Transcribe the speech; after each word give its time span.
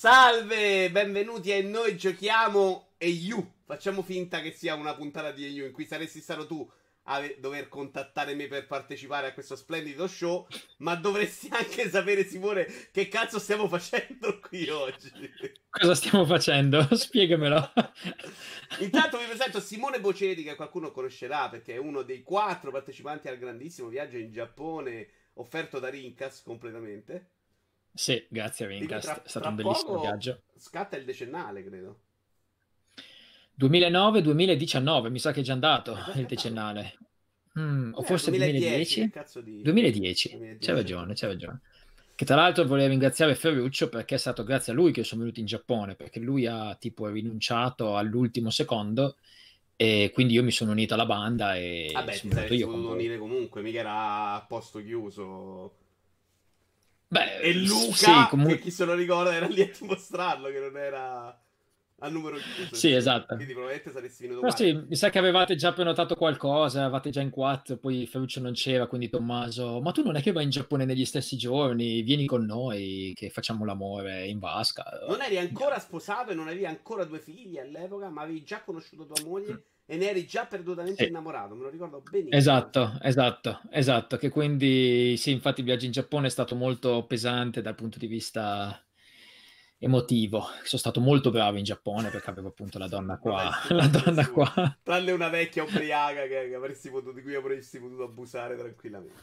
Salve, 0.00 0.92
benvenuti 0.92 1.50
a 1.50 1.60
Noi 1.60 1.96
Giochiamo 1.96 2.90
e 2.98 3.08
You. 3.08 3.54
Facciamo 3.64 4.02
finta 4.02 4.40
che 4.40 4.52
sia 4.52 4.76
una 4.76 4.94
puntata 4.94 5.32
di 5.32 5.44
You 5.48 5.66
in 5.66 5.72
cui 5.72 5.86
saresti 5.86 6.20
stato 6.20 6.46
tu 6.46 6.70
a 7.06 7.20
dover 7.40 7.66
contattare 7.66 8.36
me 8.36 8.46
per 8.46 8.68
partecipare 8.68 9.26
a 9.26 9.32
questo 9.32 9.56
splendido 9.56 10.06
show, 10.06 10.46
ma 10.78 10.94
dovresti 10.94 11.48
anche 11.50 11.90
sapere, 11.90 12.24
Simone, 12.24 12.68
che 12.92 13.08
cazzo 13.08 13.40
stiamo 13.40 13.66
facendo 13.66 14.38
qui 14.38 14.68
oggi. 14.68 15.10
Cosa 15.68 15.96
stiamo 15.96 16.24
facendo? 16.24 16.86
Spiegamelo. 16.94 17.72
Intanto 18.78 19.18
vi 19.18 19.24
presento 19.24 19.58
Simone 19.58 19.98
Boceti, 19.98 20.44
che 20.44 20.54
qualcuno 20.54 20.92
conoscerà 20.92 21.48
perché 21.48 21.74
è 21.74 21.78
uno 21.78 22.02
dei 22.02 22.22
quattro 22.22 22.70
partecipanti 22.70 23.26
al 23.26 23.36
grandissimo 23.36 23.88
viaggio 23.88 24.16
in 24.16 24.30
Giappone 24.30 25.08
offerto 25.34 25.80
da 25.80 25.88
Rincas 25.88 26.40
completamente. 26.42 27.30
Sì, 27.92 28.24
grazie 28.28 28.64
a 28.64 28.68
Rincast, 28.68 29.22
è 29.22 29.28
stato 29.28 29.48
un 29.48 29.54
bellissimo 29.56 30.00
viaggio. 30.00 30.42
Scatta 30.56 30.96
il 30.96 31.04
decennale, 31.04 31.64
credo. 31.64 32.00
2009-2019, 33.58 35.10
mi 35.10 35.18
sa 35.18 35.32
che 35.32 35.40
è 35.40 35.42
già 35.42 35.52
andato 35.52 35.96
il 36.14 36.26
decennale. 36.26 36.96
Mm, 37.58 37.92
o 37.94 38.02
eh, 38.02 38.04
forse 38.04 38.30
2010? 38.30 39.10
2010? 39.10 39.62
2010. 39.62 40.28
2010. 40.28 40.58
C'è 40.58 40.72
ragione, 40.72 41.14
c'è 41.14 41.26
ragione. 41.26 41.60
Che 42.14 42.24
tra 42.24 42.36
l'altro 42.36 42.66
vorrei 42.66 42.88
ringraziare 42.88 43.34
Ferruccio 43.34 43.88
perché 43.88 44.16
è 44.16 44.18
stato 44.18 44.42
grazie 44.44 44.72
a 44.72 44.74
lui 44.74 44.92
che 44.92 45.04
sono 45.04 45.22
venuto 45.22 45.40
in 45.40 45.46
Giappone, 45.46 45.94
perché 45.94 46.18
lui 46.18 46.46
ha 46.46 46.76
tipo 46.78 47.08
rinunciato 47.08 47.96
all'ultimo 47.96 48.50
secondo 48.50 49.16
e 49.76 50.10
quindi 50.12 50.34
io 50.34 50.42
mi 50.42 50.50
sono 50.50 50.72
unito 50.72 50.94
alla 50.94 51.06
banda 51.06 51.54
e... 51.54 51.90
Vabbè, 51.92 52.18
ti 52.18 52.28
saresti 52.28 52.64
potuto 52.64 52.90
unire 52.90 53.18
comunque, 53.18 53.62
mica 53.62 53.78
era 53.78 54.34
a 54.34 54.44
posto 54.44 54.82
chiuso. 54.82 55.74
Beh, 57.08 57.38
e 57.40 57.54
Luca, 57.54 57.94
sì, 57.94 58.26
comunque... 58.28 58.56
che 58.56 58.62
chi 58.62 58.70
se 58.70 58.84
lo 58.84 58.94
ricorda, 58.94 59.34
era 59.34 59.46
lì 59.46 59.62
a 59.62 59.70
dimostrarlo 59.78 60.50
che 60.50 60.60
non 60.60 60.76
era 60.76 61.42
al 62.00 62.12
numero 62.12 62.36
chiuso. 62.36 62.74
Sì, 62.74 62.92
esatto. 62.92 63.34
Quindi 63.34 63.54
probabilmente 63.54 63.90
saresti 63.90 64.26
venuto 64.26 64.46
No, 64.46 64.52
sì, 64.52 64.72
mi 64.72 64.94
sa 64.94 65.10
che 65.10 65.18
avevate 65.18 65.56
già 65.56 65.72
prenotato 65.72 66.14
qualcosa, 66.14 66.82
avevate 66.82 67.10
già 67.10 67.20
in 67.20 67.30
quattro, 67.30 67.76
poi 67.76 68.06
Ferruccio 68.06 68.40
non 68.40 68.52
c'era, 68.52 68.86
quindi 68.86 69.08
Tommaso, 69.08 69.80
ma 69.80 69.90
tu 69.92 70.02
non 70.04 70.16
è 70.16 70.22
che 70.22 70.32
vai 70.32 70.44
in 70.44 70.50
Giappone 70.50 70.84
negli 70.84 71.04
stessi 71.04 71.36
giorni, 71.36 72.02
vieni 72.02 72.26
con 72.26 72.44
noi 72.44 73.12
che 73.16 73.30
facciamo 73.30 73.64
l'amore 73.64 74.26
in 74.26 74.38
vasca. 74.38 74.84
Non 75.08 75.22
eri 75.22 75.38
ancora 75.38 75.78
sposato 75.78 76.30
e 76.30 76.34
non 76.34 76.46
avevi 76.46 76.66
ancora 76.66 77.04
due 77.04 77.20
figli 77.20 77.58
all'epoca, 77.58 78.10
ma 78.10 78.22
avevi 78.22 78.44
già 78.44 78.62
conosciuto 78.62 79.06
tua 79.06 79.24
moglie 79.24 79.62
e 79.90 79.96
ne 79.96 80.10
eri 80.10 80.26
già 80.26 80.44
perdutamente 80.44 81.04
sì. 81.04 81.08
innamorato, 81.08 81.54
me 81.54 81.62
lo 81.62 81.70
ricordo 81.70 82.02
benissimo. 82.02 82.36
Esatto, 82.36 82.98
esatto, 83.00 83.62
esatto, 83.70 84.18
che 84.18 84.28
quindi 84.28 85.16
sì, 85.16 85.30
infatti 85.30 85.60
il 85.60 85.66
viaggio 85.66 85.86
in 85.86 85.92
Giappone 85.92 86.26
è 86.26 86.30
stato 86.30 86.54
molto 86.54 87.06
pesante 87.06 87.62
dal 87.62 87.74
punto 87.74 87.98
di 87.98 88.06
vista 88.06 88.84
emotivo. 89.78 90.40
Sono 90.62 90.78
stato 90.78 91.00
molto 91.00 91.30
bravo 91.30 91.56
in 91.56 91.64
Giappone 91.64 92.10
perché 92.10 92.28
avevo 92.28 92.48
appunto 92.48 92.76
la 92.76 92.86
donna 92.86 93.16
qua, 93.16 93.48
Vabbè, 93.66 93.74
la 93.74 93.86
donna 93.86 94.28
qua. 94.28 94.78
Tranne 94.82 95.10
una 95.10 95.30
vecchia 95.30 95.62
ubriaca 95.62 96.26
che, 96.26 96.54
avresti 96.54 96.90
potuto, 96.90 97.12
di 97.12 97.22
cui 97.22 97.34
avresti 97.34 97.78
potuto 97.78 98.02
abusare 98.02 98.58
tranquillamente. 98.58 99.22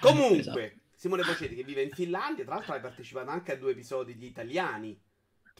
Comunque, 0.00 0.38
esatto. 0.38 0.80
Simone 0.96 1.22
Pocetti 1.22 1.54
che 1.54 1.62
vive 1.62 1.82
in 1.82 1.90
Finlandia, 1.90 2.42
tra 2.44 2.54
l'altro 2.54 2.74
hai 2.74 2.80
partecipato 2.80 3.30
anche 3.30 3.52
a 3.52 3.56
due 3.56 3.70
episodi 3.70 4.16
di 4.16 4.26
Italiani 4.26 5.00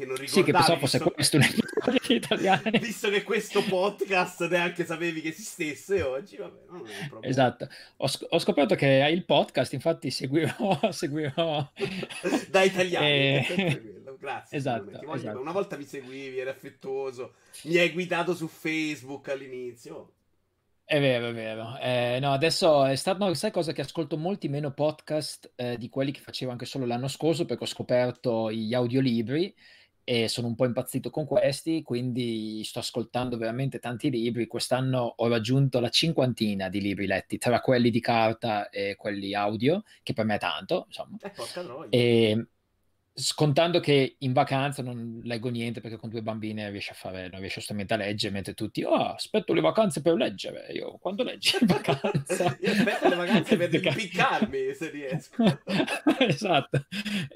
che 0.03 0.07
non 0.07 0.17
ricordavi. 0.17 0.29
Sì, 0.29 0.43
che 0.43 0.53
pensavo 0.53 0.79
fosse 0.79 1.01
questo 1.01 1.37
un 1.37 1.43
episodio 1.43 2.01
di 2.07 2.15
Italiani. 2.15 2.79
Visto 2.81 3.09
che 3.09 3.23
questo 3.23 3.63
podcast 3.65 4.49
neanche 4.49 4.85
sapevi 4.85 5.21
che 5.21 5.29
esistesse 5.29 6.03
oggi, 6.03 6.37
vabbè, 6.37 6.61
non 6.69 6.79
è 6.79 6.81
un 6.81 7.09
problema. 7.09 7.27
Esatto. 7.27 7.69
Ho, 7.99 8.07
sc- 8.07 8.27
ho 8.29 8.39
scoperto 8.39 8.75
che 8.75 9.03
hai 9.03 9.13
il 9.13 9.25
podcast, 9.25 9.73
infatti 9.73 10.11
seguirò... 10.11 10.81
seguirò... 10.91 11.73
da 12.51 12.63
Italiani. 12.63 13.07
E... 13.07 14.05
Grazie. 14.19 14.57
Esatto, 14.57 15.13
esatto. 15.15 15.41
Una 15.41 15.53
volta 15.53 15.77
mi 15.77 15.85
seguivi, 15.85 16.39
eri 16.39 16.51
affettuoso, 16.51 17.35
mi 17.65 17.77
hai 17.79 17.91
guidato 17.91 18.35
su 18.35 18.47
Facebook 18.47 19.29
all'inizio. 19.29 20.13
È 20.85 21.01
vero, 21.01 21.29
è 21.29 21.33
vero. 21.33 21.77
Eh, 21.81 22.19
no, 22.21 22.33
adesso 22.33 22.85
è 22.85 22.95
stato, 22.95 23.25
no, 23.25 23.35
sai 23.35 23.51
cosa? 23.51 23.73
Che 23.73 23.81
ascolto 23.81 24.17
molti 24.17 24.49
meno 24.49 24.73
podcast 24.73 25.53
eh, 25.57 25.77
di 25.77 25.89
quelli 25.89 26.13
che 26.13 26.21
facevo 26.21 26.53
anche 26.53 26.67
solo 26.67 26.85
l'anno 26.87 27.09
scorso 27.09 27.47
perché 27.47 27.65
ho 27.65 27.67
scoperto 27.67 28.53
gli 28.53 28.75
audiolibri 28.75 29.53
e 30.05 30.29
sono 30.29 30.49
un 30.49 30.55
po' 30.55 30.65
impazzito 30.65 31.11
con 31.11 31.27
questi, 31.27 31.83
quindi 31.83 32.63
sto 32.65 32.81
ascoltando 32.81 33.37
veramente 33.37 33.79
tanti 33.79 34.11
libri. 34.11 34.47
Quest'anno 34.47 35.15
ho 35.17 35.29
raggiunto 35.29 35.81
la 35.81 35.89
cinquantina 35.89 36.69
di 36.69 36.81
libri 36.81 37.07
letti, 37.07 37.39
tra 37.39 37.61
quelli 37.61 37.91
di 37.91 38.01
carta 38.01 38.69
e 38.69 38.97
quelli 38.97 39.35
audio, 39.35 39.83
che 40.03 40.13
per 40.13 40.25
me 40.25 40.37
è 40.37 40.39
tanto, 40.39 40.85
insomma. 40.89 41.17
Eh, 41.21 42.31
e, 42.31 42.47
scontando 43.15 43.79
che 43.79 44.17
in 44.19 44.33
vacanza 44.33 44.83
non 44.83 45.21
leggo 45.25 45.51
niente 45.51 45.83
perché 45.83 45.99
con 45.99 46.09
due 46.09 46.23
bambine 46.23 46.71
riesci 46.71 46.91
a 46.91 46.95
fare, 46.95 47.29
non 47.29 47.41
riesci 47.41 47.59
assolutamente 47.59 47.95
a 47.95 47.97
leggere, 47.99 48.33
mentre 48.33 48.55
tutti, 48.55 48.83
oh, 48.85 49.13
aspetto 49.13 49.53
le 49.53 49.61
vacanze 49.61 50.01
per 50.01 50.15
leggere. 50.15 50.69
Io, 50.73 50.97
quando 50.99 51.23
leggi 51.23 51.57
in 51.61 51.67
vacanza? 51.67 52.57
Io 52.61 52.73
aspetto 52.73 53.09
le 53.09 53.17
vacanze 53.17 53.57
per 53.57 53.75
impiccarmi, 53.75 54.75
se 54.75 54.91
riesco. 54.91 55.61
esatto. 56.21 56.87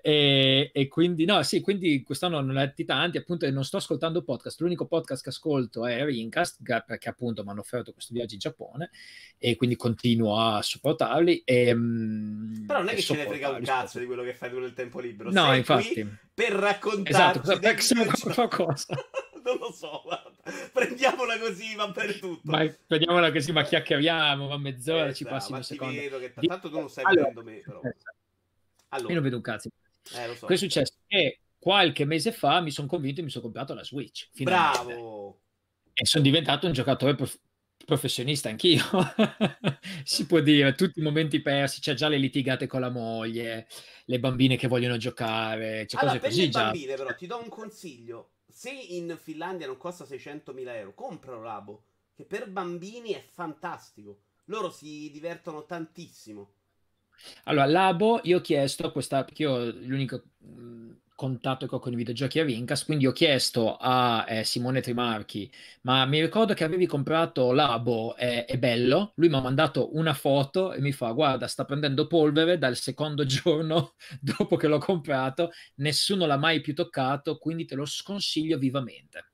E, 0.01 0.71
e, 0.73 0.89
quindi, 0.89 1.27
no, 1.27 1.43
sì, 1.43 1.61
quindi 1.61 2.03
quest'anno 2.03 2.41
non 2.41 2.57
ho 2.57 2.59
letti 2.59 2.85
tanti, 2.85 3.19
appunto, 3.19 3.45
e 3.45 3.51
non 3.51 3.65
sto 3.65 3.77
ascoltando 3.77 4.23
podcast. 4.23 4.61
L'unico 4.61 4.87
podcast 4.87 5.23
che 5.23 5.29
ascolto 5.29 5.85
è 5.85 6.05
Rincast, 6.05 6.63
perché 6.87 7.09
appunto 7.11 7.45
mi 7.45 7.51
hanno 7.51 7.61
offerto 7.61 7.93
questo 7.93 8.15
viaggio 8.15 8.35
in 8.35 8.41
Giappone, 8.41 8.91
e 9.37 9.57
quindi 9.57 9.77
continuo 9.77 10.39
a 10.39 10.63
supportarli. 10.63 11.43
E, 11.45 11.75
mm, 11.75 12.67
Però 12.67 12.79
non 12.79 12.89
è 12.89 12.95
che 12.95 13.03
ce 13.03 13.15
ne 13.15 13.27
frega 13.27 13.51
un 13.51 13.63
cazzo 13.63 13.99
di 13.99 14.07
quello 14.07 14.23
che 14.23 14.33
fai 14.33 14.49
tu 14.49 14.59
nel 14.59 14.73
tempo 14.73 15.01
libero. 15.01 15.31
No, 15.31 15.55
infatti. 15.73 16.19
per 16.35 16.53
raccontarci 16.53 17.41
esatto, 17.41 17.59
per 17.59 18.35
qualcosa. 18.35 18.95
non 19.47 19.59
lo 19.59 19.73
so, 19.73 20.03
guarda. 20.05 20.33
prendiamola 20.73 21.39
così, 21.39 21.75
va 21.75 21.91
per 21.91 22.19
tutto. 22.19 22.41
Ma, 22.45 22.67
prendiamola 22.87 23.31
così, 23.31 23.53
ma 23.53 23.63
chiacchieriamo, 23.63 24.49
va 24.49 24.59
mezz'ora, 24.59 25.09
eh, 25.09 25.15
ci 25.15 25.25
passi 25.25 25.53
un 25.53 25.63
secondo. 25.63 26.19
Che 26.19 26.35
tanto 26.47 26.69
tu 26.69 26.79
non 26.79 26.89
stai 26.89 27.05
allora, 27.05 27.29
vedendo 27.29 27.51
me, 27.51 27.59
però. 27.59 27.81
Allora. 28.89 29.09
Io 29.09 29.15
non 29.15 29.23
vedo 29.23 29.37
un 29.37 29.43
cazzo. 29.43 29.69
Eh, 30.15 30.35
so. 30.35 30.41
Cosa 30.41 30.55
è 30.55 30.57
successo? 30.57 30.95
Che 31.07 31.41
qualche 31.59 32.05
mese 32.05 32.33
fa 32.33 32.61
mi 32.61 32.71
sono 32.71 32.87
convinto 32.87 33.21
e 33.21 33.25
mi 33.25 33.31
sono 33.31 33.45
comprato 33.45 33.75
la 33.75 33.85
Switch. 33.85 34.29
Finalmente. 34.33 34.85
Bravo! 34.85 35.41
E 35.93 36.05
sono 36.05 36.23
diventato 36.23 36.67
un 36.67 36.73
giocatore 36.73 37.15
prof- 37.15 37.39
professionista 37.87 38.51
anch'io, 38.51 38.83
si 40.05 40.27
può 40.27 40.41
dire, 40.41 40.75
tutti 40.75 41.01
i 41.01 41.03
momenti 41.03 41.41
persi, 41.41 41.81
c'è 41.81 41.95
già 41.95 42.09
le 42.09 42.19
litigate 42.19 42.67
con 42.67 42.81
la 42.81 42.91
moglie, 42.91 43.67
le 44.05 44.19
bambine 44.19 44.57
che 44.57 44.69
vogliono 44.69 44.99
giocare, 44.99 45.87
c'è 45.87 45.97
allora, 45.99 46.19
cose 46.19 46.29
così 46.29 46.51
già. 46.51 46.65
bambine 46.65 46.95
però 46.97 47.15
ti 47.15 47.27
do 47.27 47.41
un 47.41 47.49
consiglio, 47.49 48.33
se 48.47 48.71
in 48.71 49.17
Finlandia 49.19 49.67
non 49.67 49.79
costa 49.79 50.05
600.000 50.05 50.75
euro, 50.75 50.95
compralo 50.95 51.43
Labo, 51.43 51.85
che 52.15 52.25
per 52.25 52.51
bambini 52.51 53.13
è 53.13 53.23
fantastico, 53.27 54.21
loro 54.47 54.71
si 54.71 55.11
divertono 55.11 55.65
tantissimo. 55.65 56.51
Allora, 57.45 57.67
Labo, 57.67 58.21
io 58.25 58.39
ho 58.39 58.41
chiesto 58.41 58.87
a 58.87 58.93
questa, 58.93 59.25
perché 59.25 59.43
io 59.43 59.71
l'unico 59.71 60.23
contatto 61.17 61.67
che 61.67 61.75
ho 61.75 61.79
con 61.81 61.93
i 61.93 61.97
videogiochi 61.97 62.39
a 62.39 62.45
Rincas, 62.45 62.85
quindi 62.85 63.07
ho 63.07 63.13
chiesto 63.13 63.77
a 63.77 64.25
eh, 64.29 64.45
Simone 64.45 64.83
Trimarchi, 64.83 65.51
ma 65.81 66.05
mi 66.05 66.21
ricordo 66.21 66.55
che 66.55 66.63
avevi 66.63 66.87
comprato 66.87 67.53
Labo, 67.53 68.15
è, 68.15 68.45
è 68.45 68.59
bello? 68.59 69.13
Lui 69.17 69.29
mi 69.29 69.37
ha 69.37 69.41
mandato 69.41 69.97
una 69.97 70.13
foto 70.13 70.73
e 70.73 70.81
mi 70.81 70.93
fa, 70.93 71.11
guarda, 71.13 71.49
sta 71.49 71.65
prendendo 71.65 72.07
polvere 72.07 72.59
dal 72.59 72.77
secondo 72.77 73.25
giorno 73.27 73.95
dopo 74.21 74.57
che 74.57 74.69
l'ho 74.69 74.79
comprato, 74.79 75.51
nessuno 75.77 76.27
l'ha 76.27 76.37
mai 76.37 76.61
più 76.61 76.75
toccato, 76.75 77.39
quindi 77.39 77.65
te 77.65 77.75
lo 77.75 77.87
sconsiglio 77.87 78.59
vivamente. 78.59 79.31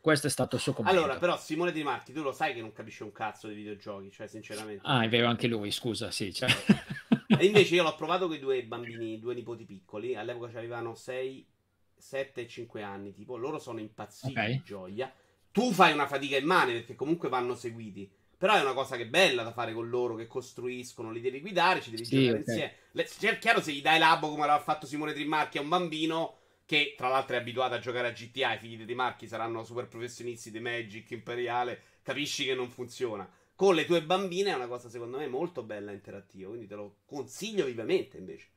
Questo 0.00 0.26
è 0.26 0.30
stato 0.30 0.56
il 0.56 0.62
suo 0.62 0.72
commento. 0.72 0.98
Allora, 0.98 1.16
però, 1.16 1.38
Simone 1.38 1.70
Di 1.70 1.84
Marchi, 1.84 2.12
tu 2.12 2.22
lo 2.22 2.32
sai 2.32 2.54
che 2.54 2.60
non 2.60 2.72
capisce 2.72 3.04
un 3.04 3.12
cazzo 3.12 3.46
di 3.46 3.54
videogiochi, 3.54 4.10
cioè, 4.10 4.26
sinceramente. 4.26 4.80
Ah, 4.82 5.04
è 5.04 5.08
vero, 5.08 5.28
anche 5.28 5.46
lui, 5.46 5.70
scusa, 5.70 6.10
sì. 6.10 6.32
Cioè... 6.32 6.48
e 7.38 7.44
invece 7.46 7.74
io 7.74 7.82
l'ho 7.82 7.94
provato 7.94 8.26
con 8.26 8.36
i 8.36 8.38
due 8.38 8.62
bambini, 8.64 9.18
due 9.18 9.34
nipoti 9.34 9.64
piccoli. 9.64 10.14
All'epoca 10.14 10.58
avevano 10.58 10.94
6, 10.94 11.46
7 11.96 12.40
e 12.40 12.48
5 12.48 12.82
anni, 12.82 13.12
tipo. 13.12 13.36
Loro 13.36 13.58
sono 13.58 13.80
impazziti 13.80 14.32
okay. 14.32 14.52
di 14.52 14.62
gioia. 14.64 15.12
Tu 15.50 15.72
fai 15.72 15.92
una 15.92 16.06
fatica 16.06 16.36
immane 16.36 16.72
perché 16.72 16.94
comunque 16.94 17.28
vanno 17.28 17.54
seguiti. 17.54 18.10
Però 18.36 18.54
è 18.54 18.60
una 18.60 18.72
cosa 18.72 18.96
che 18.96 19.04
è 19.04 19.08
bella 19.08 19.44
da 19.44 19.52
fare 19.52 19.72
con 19.72 19.88
loro, 19.88 20.16
che 20.16 20.26
costruiscono, 20.26 21.12
li 21.12 21.20
devi 21.20 21.40
guidare, 21.40 21.80
ci 21.80 21.90
devi 21.90 22.04
sì, 22.04 22.16
giocare 22.16 22.40
okay. 22.40 22.54
insieme. 22.54 22.74
Le, 22.90 23.08
cioè, 23.08 23.38
chiaro, 23.38 23.60
se 23.60 23.72
gli 23.72 23.82
dai 23.82 24.00
l'abo 24.00 24.30
come 24.30 24.46
l'ha 24.46 24.58
fatto 24.58 24.86
Simone 24.86 25.12
Trimarchi 25.12 25.58
a 25.58 25.60
un 25.60 25.68
bambino 25.68 26.36
che 26.66 26.94
tra 26.96 27.08
l'altro 27.08 27.36
è 27.36 27.38
abituato 27.38 27.74
a 27.74 27.78
giocare 27.78 28.08
a 28.08 28.12
GTA, 28.12 28.54
i 28.54 28.58
figli 28.58 28.84
di 28.84 28.94
Marchi 28.94 29.26
saranno 29.26 29.62
super 29.62 29.88
professionisti 29.88 30.50
di 30.50 30.58
Magic 30.58 31.10
Imperiale, 31.10 31.80
capisci 32.02 32.44
che 32.44 32.54
non 32.54 32.70
funziona. 32.70 33.30
Con 33.62 33.76
le 33.76 33.86
tue 33.86 34.02
bambine 34.02 34.50
è 34.50 34.54
una 34.54 34.66
cosa 34.66 34.88
secondo 34.88 35.18
me 35.18 35.28
molto 35.28 35.62
bella 35.62 35.92
e 35.92 35.94
interattiva, 35.94 36.48
quindi 36.48 36.66
te 36.66 36.74
lo 36.74 36.96
consiglio 37.06 37.64
vivamente 37.64 38.16
invece. 38.16 38.48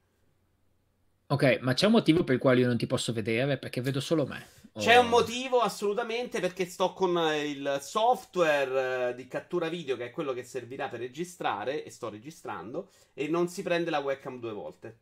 Ok, 1.28 1.60
ma 1.62 1.76
c'è 1.76 1.86
un 1.86 1.92
motivo 1.92 2.24
per 2.24 2.34
il 2.34 2.42
quale 2.42 2.62
io 2.62 2.66
non 2.66 2.76
ti 2.76 2.88
posso 2.88 3.14
vedere? 3.14 3.60
Perché 3.60 3.82
vedo 3.82 4.00
solo 4.00 4.26
me. 4.26 4.48
O... 4.72 4.80
C'è 4.80 4.98
un 4.98 5.10
motivo 5.10 5.60
assolutamente 5.60 6.40
perché 6.40 6.66
sto 6.66 6.94
con 6.94 7.20
il 7.36 7.78
software 7.82 9.10
eh, 9.10 9.14
di 9.14 9.28
cattura 9.28 9.70
video 9.70 9.96
che 9.96 10.06
è 10.06 10.10
quello 10.10 10.34
che 10.34 10.44
servirà 10.44 10.90
per 10.90 11.02
registrare 11.02 11.84
e 11.84 11.92
sto 11.92 12.10
registrando 12.10 12.90
e 13.14 13.28
non 13.28 13.48
si 13.48 13.62
prende 13.62 13.92
la 13.92 14.00
webcam 14.00 14.40
due 14.40 14.54
volte. 14.54 14.98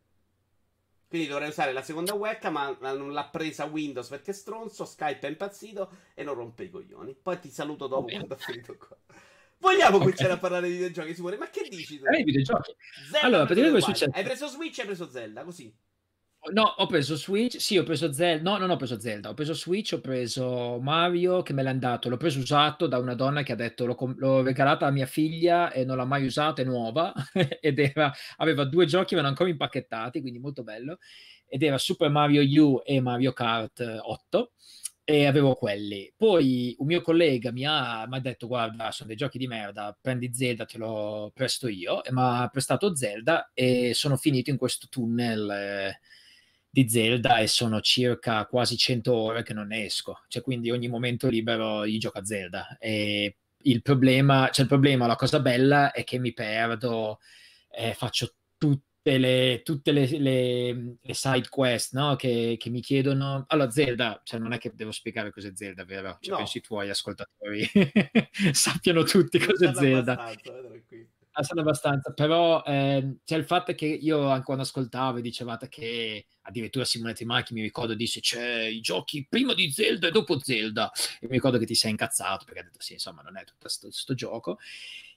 Quindi 1.07 1.29
dovrei 1.29 1.47
usare 1.47 1.71
la 1.71 1.81
seconda 1.81 2.13
webcam, 2.13 2.75
ma 2.77 2.91
non 2.91 3.13
l'ha 3.13 3.29
presa 3.29 3.63
Windows 3.63 4.09
perché 4.09 4.31
è 4.31 4.33
stronzo, 4.33 4.83
Skype 4.83 5.25
è 5.27 5.29
impazzito 5.29 5.89
e 6.13 6.25
non 6.25 6.35
rompe 6.35 6.63
i 6.65 6.69
coglioni. 6.69 7.15
Poi 7.21 7.39
ti 7.39 7.49
saluto 7.49 7.87
dopo 7.87 8.07
quando 8.07 8.33
ho 8.33 8.37
finito 8.37 8.75
qua. 8.75 8.97
Vogliamo 9.63 9.95
okay. 9.95 9.99
cominciare 9.99 10.33
a 10.33 10.37
parlare 10.37 10.67
di 10.67 10.73
videogiochi, 10.73 11.15
Simone? 11.15 11.37
Ma 11.37 11.49
che 11.49 11.65
dici 11.69 11.97
tu? 11.97 12.05
Eh, 12.05 12.21
videogiochi. 12.21 12.75
Zelda 13.09 13.25
allora, 13.27 13.45
praticamente 13.45 13.79
cosa 13.79 13.93
succede? 13.93 14.17
Hai 14.17 14.23
preso 14.25 14.47
Switch 14.47 14.77
e 14.77 14.81
hai 14.81 14.87
preso 14.87 15.09
Zelda, 15.09 15.43
così. 15.45 15.73
No, 16.51 16.63
ho 16.63 16.85
preso 16.85 17.15
Switch, 17.15 17.61
sì, 17.61 17.77
ho 17.77 17.83
preso 17.83 18.11
Zelda, 18.11 18.51
no, 18.51 18.57
non 18.57 18.69
ho 18.69 18.75
preso 18.75 18.99
Zelda, 18.99 19.29
ho 19.29 19.33
preso 19.33 19.53
Switch, 19.53 19.93
ho 19.93 20.01
preso 20.01 20.77
Mario 20.81 21.41
che 21.43 21.53
me 21.53 21.63
l'ha 21.63 21.71
dato, 21.71 22.09
l'ho 22.09 22.17
preso 22.17 22.39
usato 22.39 22.87
da 22.87 22.97
una 22.97 23.15
donna 23.15 23.43
che 23.43 23.53
ha 23.53 23.55
detto 23.55 23.85
l'ho, 23.85 23.95
l'ho 24.17 24.41
regalata 24.41 24.85
a 24.85 24.91
mia 24.91 25.05
figlia 25.05 25.71
e 25.71 25.85
non 25.85 25.95
l'ha 25.95 26.03
mai 26.03 26.25
usato, 26.25 26.59
è 26.59 26.65
nuova, 26.65 27.13
ed 27.61 27.79
era, 27.79 28.11
aveva 28.35 28.65
due 28.65 28.85
giochi, 28.85 29.13
erano 29.13 29.29
ancora 29.29 29.49
impacchettati, 29.49 30.19
quindi 30.19 30.39
molto 30.39 30.63
bello, 30.63 30.97
ed 31.47 31.63
era 31.63 31.77
Super 31.77 32.09
Mario 32.09 32.41
U 32.61 32.81
e 32.83 32.99
Mario 32.99 33.31
Kart 33.31 33.79
8 33.79 34.51
e 35.05 35.25
avevo 35.25 35.55
quelli. 35.55 36.11
Poi 36.15 36.75
un 36.79 36.87
mio 36.87 37.01
collega 37.01 37.51
mi 37.51 37.65
ha, 37.65 38.05
mi 38.07 38.17
ha, 38.17 38.19
detto: 38.19 38.47
Guarda, 38.47 38.91
sono 38.91 39.07
dei 39.07 39.17
giochi 39.17 39.37
di 39.37 39.47
merda, 39.47 39.97
prendi 39.99 40.33
Zelda, 40.33 40.65
te 40.65 40.77
lo 40.77 41.31
presto 41.33 41.67
io. 41.67 42.03
E 42.03 42.11
mi 42.11 42.21
ha 42.21 42.47
prestato 42.51 42.95
Zelda 42.95 43.51
e 43.53 43.93
sono 43.93 44.17
finito 44.17 44.49
in 44.49 44.57
questo 44.57 44.87
tunnel. 44.89 45.49
Eh, 45.49 45.99
di 46.73 46.89
Zelda 46.89 47.37
e 47.37 47.45
sono 47.45 47.81
circa 47.81 48.47
quasi 48.47 48.77
100 48.77 49.13
ore 49.13 49.43
che 49.43 49.53
non 49.53 49.67
ne 49.67 49.85
esco, 49.85 50.23
cioè 50.27 50.41
quindi 50.41 50.71
ogni 50.71 50.87
momento 50.87 51.27
libero 51.29 51.83
io 51.83 51.99
gioco 51.99 52.17
a 52.17 52.25
Zelda 52.25 52.77
e 52.79 53.37
il 53.65 53.81
problema, 53.83 54.49
cioè 54.51 54.63
il 54.63 54.69
problema, 54.69 55.05
la 55.05 55.15
cosa 55.15 55.39
bella 55.39 55.91
è 55.91 56.03
che 56.03 56.17
mi 56.17 56.33
perdo, 56.33 57.19
eh, 57.69 57.93
faccio 57.93 58.33
tutte 59.03 59.17
le, 59.17 59.61
tutte 59.63 59.91
le, 59.91 60.07
le, 60.17 60.97
le 61.01 61.13
side 61.13 61.49
quest 61.49 61.93
no? 61.93 62.15
che, 62.15 62.55
che, 62.57 62.69
mi 62.69 62.79
chiedono. 62.79 63.43
Allora, 63.49 63.69
Zelda, 63.69 64.21
cioè 64.23 64.39
non 64.39 64.53
è 64.53 64.57
che 64.57 64.71
devo 64.73 64.91
spiegare 64.91 65.29
cos'è 65.29 65.51
Zelda, 65.53 65.83
vero? 65.83 66.17
Cioè, 66.21 66.31
no. 66.31 66.37
penso 66.37 66.57
i 66.57 66.61
tuoi 66.61 66.89
ascoltatori 66.89 67.69
sappiano 68.53 69.03
tutti 69.03 69.39
cos'è 69.39 69.73
Zelda. 69.73 70.31
Eh, 70.31 71.07
Alzano 71.35 71.61
abbastanza, 71.61 72.13
però 72.13 72.61
eh, 72.63 73.17
c'è 73.25 73.35
il 73.35 73.43
fatto 73.43 73.73
che 73.73 73.87
io 73.87 74.27
anche 74.29 74.45
quando 74.45 74.61
ascoltavo 74.61 75.17
e 75.17 75.21
dicevate 75.21 75.67
che 75.67 76.27
addirittura 76.41 76.85
Simone 76.85 77.13
Timacchi 77.13 77.55
mi 77.55 77.61
ricordo 77.63 77.95
disse 77.95 78.19
c'è 78.19 78.65
i 78.65 78.81
giochi 78.81 79.25
prima 79.27 79.55
di 79.55 79.71
Zelda 79.71 80.09
e 80.09 80.11
dopo 80.11 80.39
Zelda 80.39 80.91
e 81.19 81.25
mi 81.25 81.33
ricordo 81.33 81.57
che 81.57 81.65
ti 81.65 81.73
sei 81.73 81.89
incazzato 81.89 82.45
perché 82.45 82.59
ha 82.59 82.63
detto 82.65 82.81
sì 82.81 82.93
insomma 82.93 83.23
non 83.23 83.35
è 83.35 83.45
tutto 83.45 83.67
questo 83.67 84.13
gioco 84.13 84.59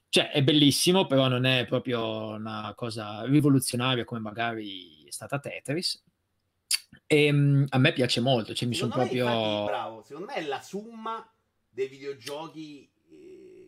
cioè 0.09 0.31
è 0.31 0.43
bellissimo 0.43 1.07
però 1.07 1.29
non 1.29 1.45
è 1.45 1.67
proprio 1.67 2.29
una 2.29 2.73
cosa 2.77 3.25
rivoluzionaria 3.25 4.05
come 4.05 4.21
magari 4.21 5.05
è 5.05 5.11
stata 5.11 5.39
Tetris 5.39 6.03
e 7.07 7.31
um, 7.31 7.65
a 7.69 7.79
me 7.79 7.93
piace 7.93 8.21
molto 8.21 8.55
cioè 8.55 8.69
mi 8.69 8.75
sono 8.75 8.93
proprio 8.93 9.25
infatti, 9.25 9.65
bravo 9.65 10.03
secondo 10.03 10.33
me 10.33 10.35
è 10.35 10.43
la 10.47 10.61
summa 10.61 11.31
dei 11.69 11.89
videogiochi 11.89 12.91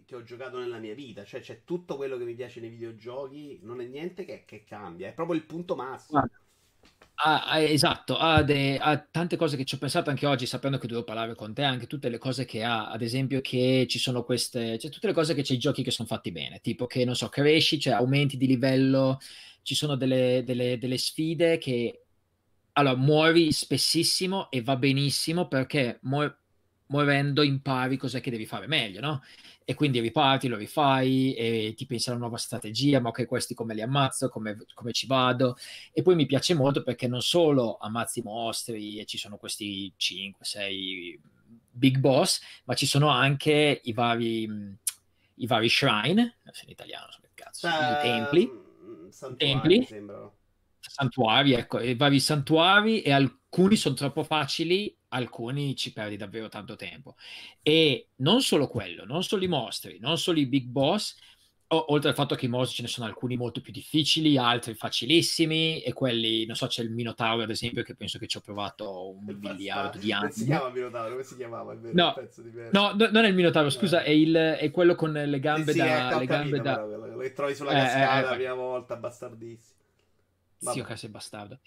che 0.09 0.17
ho 0.17 0.23
giocato 0.23 0.59
nella 0.59 0.79
mia 0.79 0.95
vita. 0.95 1.23
Cioè, 1.23 1.41
c'è 1.41 1.65
tutto 1.65 1.97
quello 1.97 2.17
che 2.17 2.25
mi 2.25 2.35
piace 2.35 2.61
nei 2.61 2.71
videogiochi, 2.71 3.61
non 3.63 3.83
è 3.83 3.85
niente 3.85 4.25
che, 4.25 4.45
che 4.47 4.65
cambia, 4.65 5.07
è 5.07 5.13
proprio 5.13 5.37
il 5.37 5.45
punto 5.45 5.77
massimo. 5.77 6.27
Ah, 7.21 7.43
ah, 7.47 7.61
esatto, 7.61 8.17
ha, 8.17 8.43
de, 8.45 8.79
ha, 8.79 8.97
tante 8.97 9.37
cose 9.37 9.57
che 9.57 9.65
ci 9.65 9.75
ho 9.75 9.79
pensato 9.79 10.09
anche 10.09 10.25
oggi, 10.25 10.47
sapendo 10.47 10.79
che 10.79 10.87
devo 10.87 11.03
parlare 11.03 11.35
con 11.35 11.53
te, 11.53 11.65
anche 11.65 11.89
tutte 11.89 12.09
le 12.09 12.19
cose 12.19 12.45
che 12.45 12.63
ha, 12.63 12.89
ad 12.91 13.03
esempio 13.03 13.41
che 13.41 13.87
ci 13.89 13.99
sono 13.99 14.23
queste, 14.23 14.79
cioè 14.79 14.89
tutte 14.89 15.09
le 15.09 15.13
cose 15.13 15.35
che 15.35 15.43
c'è 15.43 15.55
i 15.55 15.59
giochi 15.59 15.83
che 15.83 15.91
sono 15.91 16.07
fatti 16.07 16.31
bene, 16.31 16.61
tipo 16.61 16.87
che, 16.87 17.05
non 17.05 17.17
so, 17.17 17.29
cresci, 17.29 17.81
cioè 17.81 17.95
aumenti 17.95 18.37
di 18.37 18.47
livello, 18.47 19.19
ci 19.63 19.75
sono 19.75 19.97
delle, 19.97 20.43
delle, 20.45 20.79
delle 20.79 20.97
sfide 20.97 21.59
che, 21.59 22.05
allora, 22.75 22.95
muori 22.97 23.51
spessissimo 23.51 24.49
e 24.51 24.63
va 24.63 24.77
benissimo 24.77 25.49
perché 25.49 25.99
mu- 26.03 26.33
muovendo 26.89 27.43
impari 27.43 27.97
cos'è 27.97 28.21
che 28.21 28.31
devi 28.31 28.47
fare 28.47 28.67
meglio, 28.67 29.01
no? 29.01 29.23
e 29.71 29.75
quindi 29.75 30.01
riparti, 30.01 30.49
lo 30.49 30.57
rifai 30.57 31.35
e 31.35 31.75
ti 31.77 31.85
pensi 31.85 32.09
a 32.09 32.13
una 32.13 32.23
nuova 32.23 32.39
strategia, 32.39 33.01
ma 33.01 33.11
ok, 33.11 33.27
questi 33.27 33.53
come 33.53 33.75
li 33.75 33.83
ammazzo, 33.83 34.31
come, 34.31 34.57
come, 34.73 34.93
ci 34.93 35.07
vado. 35.07 35.59
E 35.93 36.01
poi 36.01 36.15
mi 36.15 36.25
piace 36.25 36.55
molto 36.55 36.83
perché 36.83 37.07
non 37.07 37.21
solo 37.21 37.77
ammazzi 37.77 38.21
i 38.21 38.23
mostri 38.23 38.99
e 38.99 39.05
ci 39.05 39.19
sono 39.19 39.37
questi 39.37 39.93
5, 39.95 40.43
6 40.43 41.21
big 41.71 41.99
boss, 41.99 42.41
ma 42.65 42.73
ci 42.73 42.87
sono 42.87 43.09
anche 43.09 43.83
i 43.85 43.93
vari, 43.93 44.45
i 45.35 45.47
vari 45.47 45.69
shrine, 45.69 46.37
in 46.45 46.71
italiano, 46.71 47.11
so 47.11 47.19
che 47.21 47.29
cazzo, 47.35 47.67
uh, 47.67 47.71
i 47.71 48.01
templi, 48.01 48.51
santuari, 49.11 49.37
templi, 49.37 49.87
santuari, 50.81 51.53
ecco, 51.53 51.79
i 51.81 51.95
vari 51.95 52.21
santuari 52.21 53.03
e 53.03 53.13
alcuni 53.13 53.77
sono 53.77 53.95
troppo 53.95 54.25
facili 54.25 54.97
alcuni 55.09 55.77
ci 55.77 55.93
perdi 55.93 56.17
davvero 56.17 56.49
tanto 56.49 56.77
tempo. 56.77 57.17
E 57.63 58.09
non 58.17 58.41
solo 58.43 58.69
quello, 58.69 59.05
non 59.05 59.23
solo 59.23 59.45
i 59.45 59.49
mostri, 59.49 59.99
non 60.01 60.19
solo 60.19 60.39
i 60.39 60.47
big 60.47 60.67
boss, 60.67 61.17
o, 61.71 61.93
oltre 61.93 62.09
al 62.09 62.15
fatto 62.15 62.35
che 62.35 62.47
i 62.47 62.49
mostri 62.49 62.77
ce 62.77 62.83
ne 62.83 62.89
sono 62.89 63.07
alcuni 63.07 63.37
molto 63.37 63.61
più 63.61 63.73
difficili, 63.73 64.39
altri 64.39 64.75
facilissimi, 64.75 65.83
e 65.83 65.93
quelli, 65.93 66.47
non 66.47 66.57
so, 66.57 66.67
c'è 66.67 66.83
il 66.83 66.91
Minotauro 66.91 67.43
ad 67.43 67.51
esempio, 67.51 67.83
che 67.83 67.95
penso 67.95 68.19
che 68.19 68.27
ci 68.27 68.39
ho 68.39 68.41
provato 68.41 69.11
un 69.11 69.37
miliardo 69.39 69.99
di 69.99 70.11
anni. 70.11 70.25
Non 70.25 70.33
si 70.33 70.45
chiama 70.45 70.71
Minotauro, 70.71 71.11
come 71.11 71.23
si 71.23 71.37
chiamava? 71.37 71.75
Vero, 71.75 71.93
no, 71.93 72.15
no, 72.73 72.93
no, 72.97 73.11
non 73.11 73.25
è 73.25 73.29
il 73.29 73.35
Minotauro, 73.35 73.69
scusa, 73.69 74.03
è, 74.03 74.11
il, 74.11 74.35
è 74.35 74.71
quello 74.71 74.95
con 74.95 75.13
le 75.13 75.41
gambe 75.41 75.73
sì, 75.73 75.79
da... 75.79 76.19
Le 76.19 76.27
gambe 76.27 76.61
da... 76.61 76.77
Però, 76.79 77.19
che 77.19 77.33
trovi 77.33 77.55
sulla 77.55 77.73
cascata 77.73 78.17
eh, 78.17 78.19
eh, 78.19 78.23
la 78.23 78.35
prima 78.35 78.55
volta, 78.55 78.97
bastardissimo. 78.97 79.77
Vabbè. 80.61 80.75
Sì, 80.75 80.81
ok, 80.81 80.99
sei 80.99 81.11
bastardo. 81.11 81.59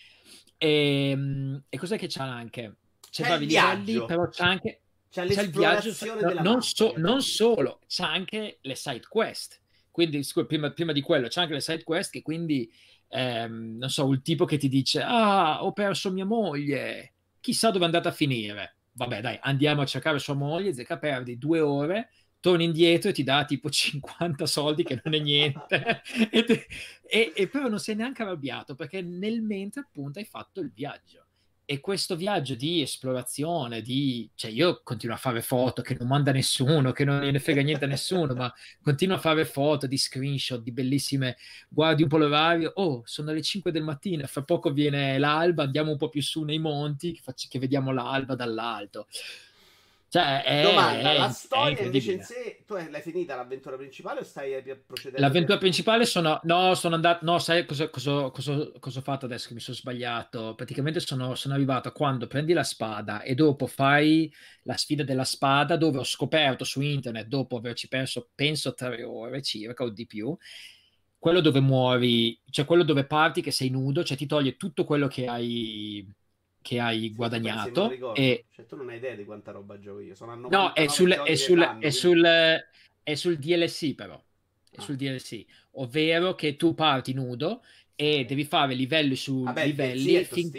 E, 0.58 1.10
ehm, 1.12 1.64
e 1.70 1.78
cos'è 1.78 1.98
che 1.98 2.08
c'ha 2.10 2.24
anche? 2.24 2.76
C'è, 3.12 3.24
c'è 3.24 3.38
livelli, 3.38 4.06
però 4.06 4.28
c'è 4.28 4.44
anche 4.44 4.82
c'è, 5.12 5.28
c'è 5.28 5.42
il 5.44 5.50
viaggio, 5.50 5.94
no, 6.22 6.42
non, 6.42 6.62
so, 6.62 6.94
non, 6.96 7.22
solo, 7.22 7.82
c'è 7.86 8.04
anche 8.04 8.60
le 8.62 8.76
side 8.76 9.06
quest. 9.10 9.60
Quindi, 9.92 10.24
scusa, 10.24 10.46
prima, 10.46 10.72
prima, 10.72 10.94
di 10.94 11.02
quello, 11.02 11.28
c'è 11.28 11.42
anche 11.42 11.54
le 11.54 11.60
side 11.60 11.84
quest 11.84 12.12
che 12.12 12.22
quindi, 12.22 12.72
ehm, 13.10 13.76
non 13.78 13.90
so, 13.90 14.10
il 14.14 14.22
tipo 14.22 14.46
che 14.46 14.58
ti 14.58 14.70
dice, 14.70 15.02
ah, 15.02 15.66
ho 15.66 15.74
perso 15.74 16.14
mia 16.14 16.24
moglie, 16.24 17.14
chissà 17.42 17.72
dove 17.72 17.84
è 17.84 17.88
andata 17.88 18.08
a 18.08 18.14
finire. 18.14 18.78
Vabbè, 18.94 19.20
dai, 19.20 19.38
andiamo 19.42 19.82
a 19.82 19.86
cercare 19.86 20.18
sua 20.18 20.34
moglie, 20.34 20.74
Zecca 20.74 20.98
perdi 20.98 21.38
due 21.38 21.60
ore, 21.60 22.10
torni 22.40 22.64
indietro 22.64 23.10
e 23.10 23.14
ti 23.14 23.24
dà 23.24 23.44
tipo 23.44 23.68
50 23.70 24.46
soldi 24.46 24.84
che 24.84 25.02
non 25.04 25.14
è 25.14 25.20
niente. 25.20 26.02
E, 26.32 26.44
te, 26.46 26.68
e, 27.06 27.34
e, 27.36 27.48
però 27.50 27.68
non 27.68 27.80
sei 27.80 27.96
neanche 27.96 28.22
arrabbiato 28.22 28.76
perché 28.76 29.02
nel 29.02 29.42
mentre 29.42 29.82
appunto 29.82 30.20
hai 30.20 30.26
fatto 30.26 30.62
il 30.62 30.72
viaggio 30.74 31.26
e 31.72 31.80
questo 31.80 32.18
viaggio 32.18 32.54
di 32.56 32.82
esplorazione, 32.82 33.82
di... 33.82 34.30
cioè 34.36 34.52
io 34.52 34.82
continuo 34.84 35.16
a 35.16 35.18
fare 35.18 35.42
foto 35.42 35.82
che 35.82 35.96
non 35.98 36.10
manda 36.10 36.34
nessuno, 36.34 36.92
che 36.92 37.06
non 37.06 37.20
ne 37.20 37.40
frega 37.40 37.62
niente 37.62 37.86
a 37.86 37.88
nessuno, 37.88 38.34
ma 38.34 38.54
continuo 38.82 39.16
a 39.16 39.20
fare 39.20 39.46
foto 39.46 39.88
di 39.88 39.98
screenshot, 39.98 40.62
di 40.62 40.74
bellissime, 40.74 41.38
guardi 41.70 42.04
un 42.04 42.10
po' 42.10 42.18
l'orario, 42.18 42.74
oh, 42.76 43.04
sono 43.06 43.32
le 43.32 43.42
5 43.42 43.72
del 43.72 43.84
mattino, 43.84 44.28
fra 44.28 44.44
poco 44.44 44.74
viene 44.74 45.18
l'alba, 45.18 45.64
andiamo 45.64 45.92
un 45.92 45.98
po' 45.98 46.10
più 46.10 46.22
su 46.22 46.44
nei 46.44 46.60
monti, 46.60 47.14
che, 47.14 47.22
faccio, 47.24 47.48
che 47.50 47.58
vediamo 47.58 47.94
l'alba 47.94 48.36
dall'alto. 48.36 49.08
Cioè, 50.12 50.44
è, 50.44 50.62
Domanda, 50.64 51.14
la 51.14 51.30
storia 51.30 51.86
invece 51.86 52.12
in 52.12 52.22
sé, 52.22 52.64
tu 52.68 52.74
l'hai 52.74 53.00
finita 53.00 53.34
l'avventura 53.34 53.78
principale 53.78 54.20
o 54.20 54.24
stai 54.26 54.62
procedendo? 54.86 55.22
L'avventura 55.22 55.58
principale 55.58 56.04
sono, 56.04 56.38
no, 56.44 56.76
sono 56.76 56.96
andato, 56.96 57.24
no, 57.24 57.40
sai 57.40 57.66
cosa, 57.66 57.90
cosa, 57.90 58.30
cosa, 58.30 58.72
cosa, 58.78 59.00
ho 59.00 59.02
fatto 59.04 59.24
adesso 59.24 59.48
che 59.48 59.54
mi 59.54 59.62
sono 59.62 59.78
sbagliato? 59.78 60.54
Praticamente 60.54 61.00
sono, 61.00 61.36
sono 61.36 61.54
arrivato 61.54 61.94
quando 61.94 62.28
prendi 62.28 62.52
la 62.52 62.66
spada 62.66 63.22
e 63.22 63.36
dopo 63.36 63.68
fai 63.68 64.30
la 64.64 64.76
sfida 64.76 65.04
della 65.04 65.24
spada 65.24 65.78
dove 65.78 66.00
ho 66.00 66.04
scoperto 66.04 66.66
su 66.66 66.82
internet, 66.82 67.28
dopo 67.28 67.56
averci 67.56 67.88
perso, 67.88 68.32
penso, 68.36 68.74
tre 68.74 69.04
ore 69.04 69.42
circa 69.42 69.86
o 69.86 69.90
di 69.92 70.06
più, 70.06 70.36
quello 71.18 71.40
dove 71.40 71.62
muori, 71.62 72.38
cioè 72.50 72.66
quello 72.66 72.84
dove 72.84 73.06
parti 73.06 73.42
che 73.42 73.52
sei 73.52 73.70
nudo, 73.70 74.04
cioè 74.04 74.18
ti 74.18 74.26
toglie 74.26 74.58
tutto 74.58 74.84
quello 74.84 75.08
che 75.08 75.26
hai 75.26 76.06
che 76.62 76.80
hai 76.80 77.02
sì, 77.02 77.14
guadagnato. 77.14 78.14
E... 78.14 78.46
Cioè, 78.50 78.66
tu 78.66 78.76
non 78.76 78.90
hai 78.90 78.98
idea 78.98 79.16
di 79.16 79.26
quanta 79.26 79.52
roba 79.52 79.80
gioco 79.80 80.00
io. 80.00 80.16
Sono 80.16 80.36
no, 80.36 80.74
è 80.74 80.88
sul, 80.88 81.12
è, 81.12 81.36
sul, 81.36 81.62
è, 81.62 81.68
quindi... 81.68 81.92
sul, 81.92 82.26
è 83.04 83.16
sul 83.16 83.38
DLC, 83.38 83.96
però. 83.96 84.22
È 84.70 84.78
ah. 84.78 84.82
sul 84.82 84.96
DLC, 84.96 85.44
ovvero 85.72 86.34
che 86.36 86.56
tu 86.56 86.74
parti 86.74 87.14
nudo 87.14 87.62
e 87.96 88.24
devi 88.26 88.46
fare 88.46 88.74
livelli 88.74 89.16
su 89.16 89.44
Vabbè, 89.44 89.66
livelli. 89.66 90.14
È 90.14 90.24
fin... 90.24 90.50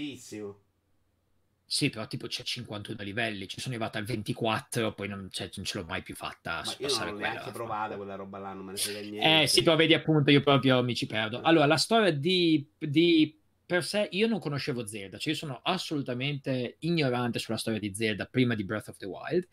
Sì, 1.65 1.89
però 1.89 2.07
tipo 2.07 2.27
c'è 2.27 2.43
51 2.43 3.03
livelli, 3.03 3.49
ci 3.49 3.59
sono 3.59 3.75
arrivato 3.75 3.97
al 3.97 4.05
24, 4.05 4.93
poi 4.93 5.09
non, 5.09 5.29
cioè, 5.31 5.49
non 5.57 5.65
ce 5.65 5.79
l'ho 5.79 5.87
mai 5.87 6.03
più 6.03 6.15
fatta. 6.15 6.63
Ma 6.63 6.75
io 6.77 6.95
non 6.95 7.07
l'ho 7.07 7.17
neanche 7.17 7.51
provata 7.51 7.97
quella 7.97 8.15
roba 8.15 8.37
là, 8.37 8.53
non 8.53 8.67
me 8.67 8.73
ne 8.73 8.77
frega 8.77 9.01
niente. 9.01 9.43
Eh 9.43 9.47
sì, 9.47 9.63
però 9.63 9.77
vedi 9.77 9.95
appunto, 9.95 10.31
io 10.31 10.43
proprio 10.43 10.83
mi 10.83 10.95
ci 10.95 11.07
perdo. 11.07 11.41
Allora, 11.41 11.65
la 11.65 11.79
storia 11.79 12.13
di, 12.13 12.69
di 12.77 13.42
per 13.73 13.85
sé 13.85 14.07
io 14.11 14.27
non 14.27 14.39
conoscevo 14.39 14.87
Zelda, 14.87 15.17
cioè 15.17 15.33
io 15.33 15.39
sono 15.39 15.61
assolutamente 15.63 16.77
ignorante 16.81 17.39
sulla 17.39 17.57
storia 17.57 17.81
di 17.81 17.95
Zelda 17.95 18.27
prima 18.27 18.55
di 18.55 18.65
Breath 18.65 18.89
of 18.89 18.99
the 18.99 19.07
Wild. 19.07 19.49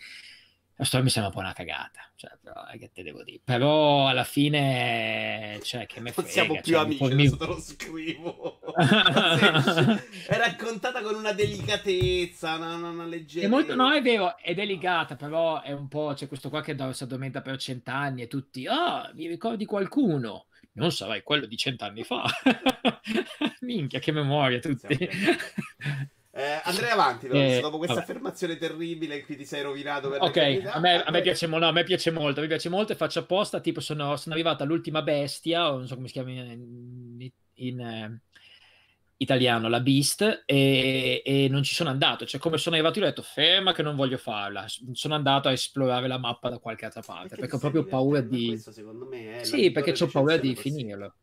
la 0.76 0.84
storia 0.84 1.06
mi 1.06 1.10
sembra 1.10 1.32
un 1.32 1.38
po' 1.38 1.42
una 1.46 1.54
cagata, 1.54 2.12
cioè, 2.16 2.38
però, 2.42 2.66
che 2.78 2.92
te 2.94 3.02
devo 3.02 3.24
dire. 3.24 3.40
Però 3.42 4.10
alla 4.10 4.26
fine, 4.26 5.58
cioè, 5.64 5.86
che 5.86 6.02
me 6.02 6.12
frega. 6.12 6.28
Non 6.28 6.32
siamo 6.32 6.60
più 6.62 6.74
cioè, 6.74 6.82
amici, 6.82 7.04
adesso 7.06 7.38
te 7.38 7.46
lo 7.46 7.60
scrivo. 7.62 8.60
è 10.28 10.36
raccontata 10.36 11.02
con 11.02 11.16
una 11.16 11.32
delicatezza, 11.32 12.56
una, 12.56 12.76
una 12.76 13.06
leggerezza. 13.06 13.48
È 13.48 13.50
molto, 13.50 13.74
no, 13.74 13.90
è 13.94 14.02
vero, 14.02 14.38
è 14.38 14.54
delicata, 14.54 15.16
però 15.16 15.62
è 15.62 15.72
un 15.72 15.88
po', 15.88 16.12
c'è 16.14 16.28
questo 16.28 16.50
qua 16.50 16.62
che 16.62 16.76
si 16.92 17.04
addormenta 17.04 17.42
per 17.42 17.58
cent'anni 17.58 18.24
e 18.24 18.28
tutti, 18.28 18.68
ah, 18.68 19.08
oh, 19.08 19.14
mi 19.14 19.28
ricordi 19.28 19.64
qualcuno? 19.64 20.48
Non 20.80 20.92
sarai 20.92 21.24
quello 21.24 21.46
di 21.46 21.58
cent'anni 21.58 22.04
fa. 22.04 22.24
Minchia, 23.62 24.00
che 24.00 24.12
memoria 24.12 24.60
tutti. 24.60 24.88
Eh, 26.32 26.62
andrei 26.64 26.92
avanti 26.92 27.28
eh, 27.28 27.60
dopo 27.60 27.78
questa 27.78 27.96
vabbè. 27.96 28.06
affermazione 28.06 28.56
terribile 28.56 29.18
in 29.18 29.26
cui 29.26 29.36
ti 29.36 29.44
sei 29.44 29.62
rovinato 29.62 30.10
per 30.10 30.22
ok 30.22 30.62
a 30.72 30.80
me, 30.80 31.04
a 31.04 31.12
me, 31.12 31.22
piace, 31.22 31.48
no, 31.48 31.68
a 31.68 31.72
me 31.72 31.84
piace 31.84 32.12
molto 32.12 32.40
mi 32.40 32.48
piace 32.48 32.70
molto 32.70 32.94
e 32.94 32.96
faccio 32.96 33.20
apposta 33.20 33.60
tipo 33.60 33.82
sono, 33.82 34.16
sono 34.16 34.36
arrivata 34.36 34.64
all'ultima 34.64 35.02
bestia 35.02 35.74
o 35.74 35.78
non 35.78 35.88
so 35.88 35.96
come 35.96 36.08
si 36.08 36.14
chiama 36.14 36.30
in, 36.30 37.18
in, 37.20 37.30
in 37.56 37.80
eh, 37.82 38.22
italiano 39.22 39.68
la 39.68 39.80
Beast 39.82 40.44
e, 40.46 41.22
e, 41.26 41.48
non 41.50 41.64
ci 41.64 41.74
sono 41.74 41.90
andato. 41.90 42.26
Cioè 42.26 42.40
come 42.40 42.58
sono 42.58 42.76
arrivato 42.76 43.00
io 43.00 43.06
ho 43.06 43.08
detto 43.08 43.22
ferma 43.22 43.74
che 43.74 43.82
non 43.82 43.96
voglio 43.96 44.18
farla. 44.18 44.66
Sono 44.94 45.16
andato 45.16 45.48
a 45.48 45.52
esplorare 45.52 46.08
la 46.08 46.18
mappa 46.18 46.50
da 46.50 46.60
qualche 46.60 46.86
altra 46.86 47.02
parte 47.02 47.30
perché, 47.30 47.42
perché 47.42 47.56
ho 47.56 47.60
proprio 47.60 47.86
paura 47.86 48.22
di 48.22 48.48
questo 48.48 48.72
secondo 48.72 49.06
me 49.06 49.40
è 49.40 49.44
sì 49.44 49.72
perché 49.72 49.94
ho 50.02 50.08
paura 50.08 50.38
di 50.38 50.56
finirlo. 50.56 51.14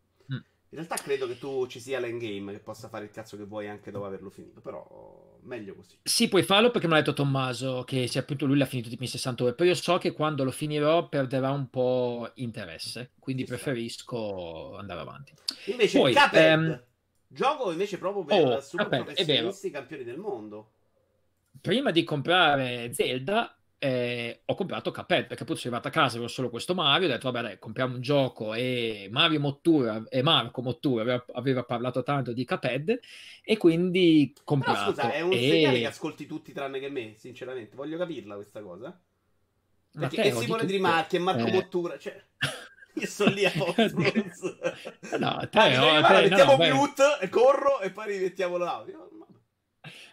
In 0.71 0.83
realtà 0.83 0.97
credo 0.97 1.29
che 1.29 1.39
tu 1.39 1.67
ci 1.69 1.79
sia 1.79 2.01
l'endgame 2.01 2.53
che 2.53 2.59
possa 2.59 2.89
fare 2.89 3.05
il 3.05 3.11
cazzo 3.11 3.37
che 3.37 3.45
vuoi 3.45 3.69
anche 3.69 3.93
dopo 3.93 4.05
averlo 4.05 4.31
finito, 4.31 4.61
però 4.61 5.39
meglio 5.45 5.75
così. 5.77 5.97
Sì, 6.03 6.29
puoi 6.29 6.43
farlo 6.43 6.71
perché 6.71 6.89
mi 6.89 6.95
ha 6.95 6.97
detto 6.97 7.13
Tommaso 7.13 7.85
che 7.87 8.09
se 8.09 8.19
appunto 8.19 8.47
lui 8.47 8.59
l'ha 8.59 8.67
finito 8.67 8.89
tipo 8.89 9.05
in 9.05 9.09
60 9.09 9.45
ore, 9.45 9.55
però 9.55 9.69
io 9.71 9.77
so 9.77 9.97
che 9.99 10.13
quando 10.13 10.43
lo 10.43 10.51
finirò 10.51 11.09
perderà 11.09 11.51
un 11.51 11.71
po' 11.71 12.31
interesse, 12.35 13.13
quindi 13.21 13.43
ci 13.43 13.49
preferisco 13.49 14.77
andare 14.77 15.01
avanti. 15.01 15.33
Invece 15.67 15.99
Poi, 15.99 16.13
Cuphead, 16.13 16.35
ehm... 16.35 16.83
gioco 17.29 17.71
invece 17.71 17.99
proprio 17.99 18.25
per 18.25 18.45
oh, 18.45 18.61
super 18.61 18.87
Cuphead, 18.87 19.05
professionisti 19.05 19.71
campioni 19.71 20.05
del 20.05 20.19
mondo. 20.19 20.73
Prima 21.61 21.91
di 21.91 22.05
comprare 22.05 22.93
Zelda 22.93 23.57
eh, 23.79 24.41
ho 24.47 24.55
comprato 24.55 24.91
Cuphead 24.91 25.27
perché 25.27 25.43
appunto 25.43 25.61
sono 25.61 25.75
arrivato 25.75 25.89
a 25.89 26.03
casa 26.03 26.15
avevo 26.15 26.29
solo 26.29 26.49
questo 26.49 26.75
Mario 26.75 27.09
ho 27.09 27.11
detto 27.11 27.31
vabbè 27.31 27.47
dai 27.47 27.59
compriamo 27.59 27.97
un 27.97 28.01
gioco. 28.01 28.55
E 28.55 29.09
Mario 29.11 29.41
Mottura 29.41 30.03
e 30.09 30.23
Marco 30.23 30.63
Mottura 30.63 31.03
aveva, 31.03 31.25
aveva 31.35 31.63
parlato 31.63 32.03
tanto 32.03 32.33
di 32.33 32.45
Cuphead 32.45 32.99
e 33.43 33.57
quindi 33.57 34.35
comprato. 34.45 34.93
Però 34.93 35.09
scusa 35.09 35.13
è 35.13 35.21
un 35.21 35.33
e... 35.33 35.39
segnale 35.39 35.79
che 35.79 35.87
ascolti 35.87 36.27
tutti 36.27 36.53
tranne 36.53 36.79
che 36.79 36.89
me 36.89 37.15
sinceramente 37.17 37.77
voglio 37.77 37.99
capirla 37.99 38.35
questa 38.35 38.63
cosa. 38.63 38.99
Perché 39.93 40.25
e 40.25 40.33
Simone 40.33 40.67
Trimarchi 40.67 41.17
e 41.17 41.19
Marco 41.21 41.47
eh... 41.47 41.53
Mottura 41.53 41.99
cioè 41.99 42.23
io 42.99 43.07
sono 43.07 43.31
lì 43.31 43.45
a 43.45 43.53
posto 43.57 43.97
no, 45.19 45.49
te, 45.51 45.59
ah, 45.59 46.01
no, 46.01 46.07
te, 46.07 46.29
mettiamo 46.29 46.57
no, 46.57 46.75
mute 46.75 47.29
corro 47.31 47.81
e 47.81 47.91
poi 47.91 48.07
rimettiamo 48.07 48.57
l'audio 48.57 49.09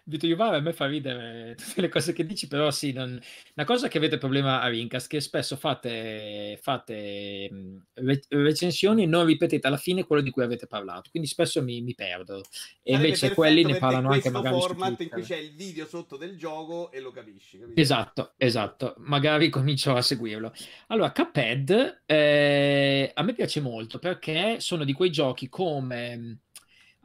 Vito 0.06 0.25
Iuvara 0.25 0.58
a 0.58 0.60
me 0.60 0.74
fa 0.74 0.86
ridere 0.86 1.56
tutte 1.62 1.82
le 1.82 1.89
cose 1.89 2.13
che 2.13 2.25
dici, 2.25 2.48
però 2.48 2.72
sì, 2.72 2.92
non... 2.92 3.20
una 3.56 3.65
cosa 3.65 3.88
che 3.88 3.98
avete 3.98 4.18
problema 4.18 4.62
a 4.62 4.68
Rincast, 4.68 5.08
che 5.08 5.22
spesso 5.22 5.56
fate, 5.56 6.60
fate 6.62 7.50
re- 7.94 8.22
recensioni 8.30 9.03
e 9.03 9.06
non 9.06 9.25
ripetete 9.25 9.68
alla 9.68 9.77
fine 9.77 10.03
quello 10.03 10.22
di 10.22 10.30
cui 10.30 10.44
avete 10.44 10.68
parlato, 10.68 11.10
quindi 11.10 11.30
spesso 11.30 11.62
mi, 11.62 11.82
mi 11.82 11.96
perdo. 11.96 12.39
E 12.39 12.92
Sarebbe 12.92 13.08
invece 13.08 13.34
quelli 13.34 13.63
ne 13.63 13.77
parlano 13.77 14.10
anche 14.10 14.30
magari 14.30 14.60
su 14.60 14.68
format 14.68 15.00
in 15.01 15.10
cui 15.10 15.22
c'è 15.22 15.38
il 15.38 15.53
video 15.53 15.86
sotto 15.86 16.18
del 16.18 16.38
gioco 16.38 16.92
e 16.92 17.00
lo 17.00 17.12
capisci. 17.12 17.60
Capito? 17.60 17.80
Esatto, 17.80 18.34
esatto, 18.38 18.96
magari 19.00 19.50
comincio 19.51 19.96
a 19.96 20.01
seguirlo. 20.01 20.53
Allora, 20.88 21.12
Cuphead 21.12 22.01
eh, 22.06 23.12
a 23.13 23.24
me 23.24 23.34
piace 23.34 23.60
molto 23.62 24.00
perché 24.00 24.60
sono 24.60 24.84
di 24.84 24.94
quei 24.94 25.12
giochi 25.12 25.50
come 25.50 26.39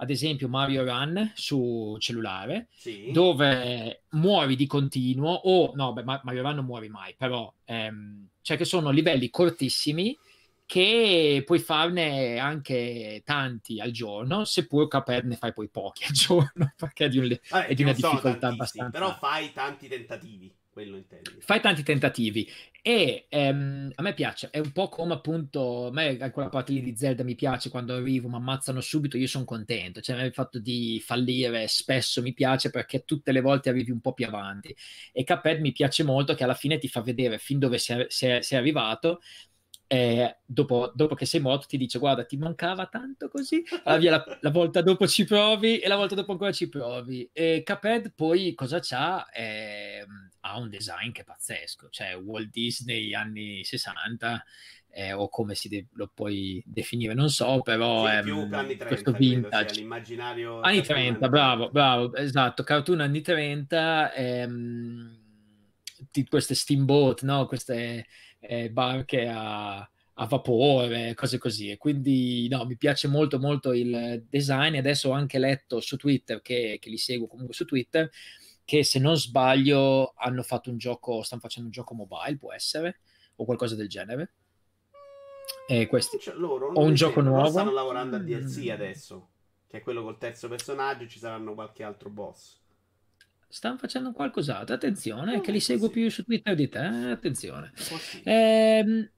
ad 0.01 0.11
esempio 0.11 0.49
Mario 0.49 0.85
Run 0.85 1.33
su 1.35 1.97
cellulare, 1.99 2.69
sì. 2.73 3.11
dove 3.11 4.03
muori 4.11 4.57
di 4.57 4.67
continuo, 4.67 5.33
o 5.33 5.73
no, 5.75 5.93
beh, 5.93 6.03
Mario 6.03 6.43
Run 6.43 6.55
non 6.57 6.65
muori 6.65 6.89
mai, 6.89 7.15
però 7.17 7.53
ehm, 7.65 8.29
cioè 8.43 8.57
che 8.57 8.65
sono 8.65 8.91
livelli 8.91 9.29
cortissimi 9.31 10.17
che 10.65 11.43
puoi 11.47 11.59
farne 11.59 12.39
anche 12.39 13.23
tanti 13.25 13.81
al 13.81 13.91
giorno, 13.91 14.45
seppur 14.45 14.87
Cuphead 14.87 15.25
ne 15.25 15.37
fai 15.37 15.53
poi 15.53 15.69
pochi 15.69 16.05
al 16.05 16.13
giorno, 16.13 16.73
perché 16.77 17.07
è 17.07 17.09
di, 17.09 17.19
un, 17.19 17.39
Vabbè, 17.49 17.67
è 17.67 17.75
di 17.75 17.83
una 17.83 17.93
difficoltà 17.93 18.49
abbastanza. 18.49 18.91
Però 18.91 19.17
fai 19.17 19.53
tanti 19.53 19.89
tentativi 19.89 20.55
quello 20.79 20.97
intendi. 20.97 21.31
Fai 21.41 21.61
tanti 21.61 21.83
tentativi. 21.83 22.49
E 22.81 23.27
ehm, 23.29 23.91
a 23.97 24.03
me 24.03 24.15
piace, 24.15 24.49
è 24.51 24.61
un 24.61 24.71
po' 24.71 24.89
come 24.89 25.13
appunto, 25.13 25.89
a 25.89 25.91
me 25.91 26.17
quella 26.31 26.49
parte 26.49 26.73
lì 26.73 26.81
di 26.81 26.97
Zelda 26.97 27.25
mi 27.25 27.35
piace 27.35 27.69
quando 27.69 27.95
arrivo, 27.95 28.29
mi 28.29 28.37
ammazzano 28.37 28.81
subito, 28.81 29.17
io 29.17 29.27
sono 29.27 29.45
contento, 29.45 30.01
cioè 30.01 30.23
il 30.23 30.33
fatto 30.33 30.61
di 30.61 31.03
fallire 31.05 31.67
spesso 31.67 32.23
mi 32.23 32.33
piace 32.33 32.71
perché 32.71 33.05
tutte 33.05 33.33
le 33.33 33.41
volte 33.41 33.69
arrivi 33.69 33.91
un 33.91 34.01
po' 34.01 34.13
più 34.13 34.27
avanti. 34.27 34.75
E 35.13 35.25
Cuphead 35.25 35.59
mi 35.61 35.73
piace 35.73 36.05
molto 36.05 36.35
che 36.35 36.45
alla 36.45 36.55
fine 36.55 36.79
ti 36.79 36.87
fa 36.89 37.03
vedere 37.03 37.39
fin 37.39 37.59
dove 37.59 37.79
sei, 37.79 38.07
sei, 38.09 38.43
sei 38.45 38.59
arrivato 38.59 39.21
eh, 39.91 40.37
dopo, 40.45 40.93
dopo, 40.95 41.15
che 41.15 41.25
sei 41.25 41.41
morto 41.41 41.67
ti 41.67 41.79
dice 41.79 41.99
guarda 41.99 42.25
ti 42.25 42.37
mancava 42.37 42.87
tanto 42.87 43.29
così 43.29 43.65
allora, 43.85 44.23
la, 44.25 44.39
la, 44.43 44.51
volta 44.51 44.83
dopo 44.83 45.09
ci 45.09 45.25
provi 45.25 45.79
e 45.79 45.89
la 45.89 45.97
volta 45.97 46.15
dopo 46.15 46.33
ancora 46.33 46.53
ci 46.53 46.69
provi. 46.69 47.29
E 47.33 47.63
Cuphead 47.65 48.13
poi 48.15 48.55
cosa 48.55 48.81
c'ha? 48.81 49.29
Eh, 49.31 50.05
ha 50.41 50.59
un 50.59 50.69
design 50.69 51.11
che 51.11 51.23
è 51.23 51.25
pazzesco 51.25 51.89
cioè 51.91 52.17
Walt 52.17 52.51
Disney 52.51 53.15
anni 53.15 53.65
60 53.65 54.45
eh, 54.91 55.13
o 55.13 55.29
come 55.29 55.55
si 55.55 55.69
de- 55.69 55.87
lo 55.93 56.11
puoi 56.13 56.63
definire 56.65 57.15
non 57.15 57.29
so 57.29 57.61
però 57.61 58.07
sì, 58.07 58.13
è 58.15 58.23
più 58.23 58.39
anni 58.51 58.77
30, 58.77 58.87
questo 58.87 59.13
vintage. 59.13 59.75
l'immaginario 59.75 60.61
anni 60.61 60.83
30 60.83 61.29
bravo 61.29 61.71
bravo 61.71 62.15
esatto 62.15 62.63
cartoon 62.63 63.01
anni 63.01 63.21
30 63.21 64.15
ehm, 64.15 65.19
di 66.11 66.25
queste 66.27 66.55
steamboat 66.55 67.23
no 67.23 67.47
queste 67.47 68.07
eh, 68.41 68.71
barche 68.71 69.27
a, 69.27 69.79
a, 69.79 70.27
vapore, 70.27 71.15
cose 71.15 71.39
così. 71.39 71.71
E 71.71 71.77
quindi 71.77 72.49
no, 72.49 72.65
mi 72.65 72.77
piace 72.77 73.09
molto 73.09 73.39
molto 73.39 73.73
il 73.73 74.25
design 74.29 74.77
adesso 74.77 75.11
ho 75.11 75.13
anche 75.13 75.39
letto 75.39 75.81
su 75.81 75.97
Twitter, 75.97 76.41
che, 76.43 76.79
che 76.81 76.91
li 76.91 76.99
seguo 76.99 77.27
comunque 77.27 77.55
su 77.55 77.65
Twitter, 77.65 78.11
che 78.65 78.85
se 78.85 78.99
non 78.99 79.17
sbaglio 79.17 80.13
hanno 80.17 80.43
fatto 80.43 80.71
un 80.71 80.79
gioco, 80.79 81.23
stanno 81.23 81.41
facendo 81.41 81.69
un 81.69 81.75
gioco 81.75 81.95
mobile, 81.95 82.37
può 82.37 82.53
essere, 82.53 83.01
o 83.37 83.45
qualcosa 83.45 83.75
del 83.75 83.89
genere. 83.89 84.33
E 85.67 85.87
questi... 85.87 86.19
Cioè, 86.19 86.35
loro, 86.35 86.73
o 86.73 86.83
un 86.83 86.95
gioco 86.95 87.21
nuovo. 87.21 87.49
Stanno 87.49 87.73
lavorando 87.73 88.17
a 88.17 88.19
DLC 88.19 88.69
adesso, 88.71 89.29
che 89.67 89.79
è 89.79 89.83
quello 89.83 90.03
col 90.03 90.19
terzo 90.19 90.49
personaggio, 90.49 91.07
ci 91.07 91.19
saranno 91.19 91.55
qualche 91.55 91.83
altro 91.83 92.11
boss 92.11 92.59
stanno 93.49 93.77
facendo 93.77 94.13
qualcos'altro. 94.13 94.75
Attenzione, 94.75 95.37
oh, 95.37 95.41
che 95.41 95.51
li 95.51 95.61
seguo 95.61 95.89
più 95.89 96.09
su 96.11 96.25
Twitter 96.25 96.55
di 96.55 96.69
te. 96.69 96.85
Eh, 96.85 97.11
attenzione. 97.11 97.73
Possibile. 97.75 98.23
Eh, 98.25 99.11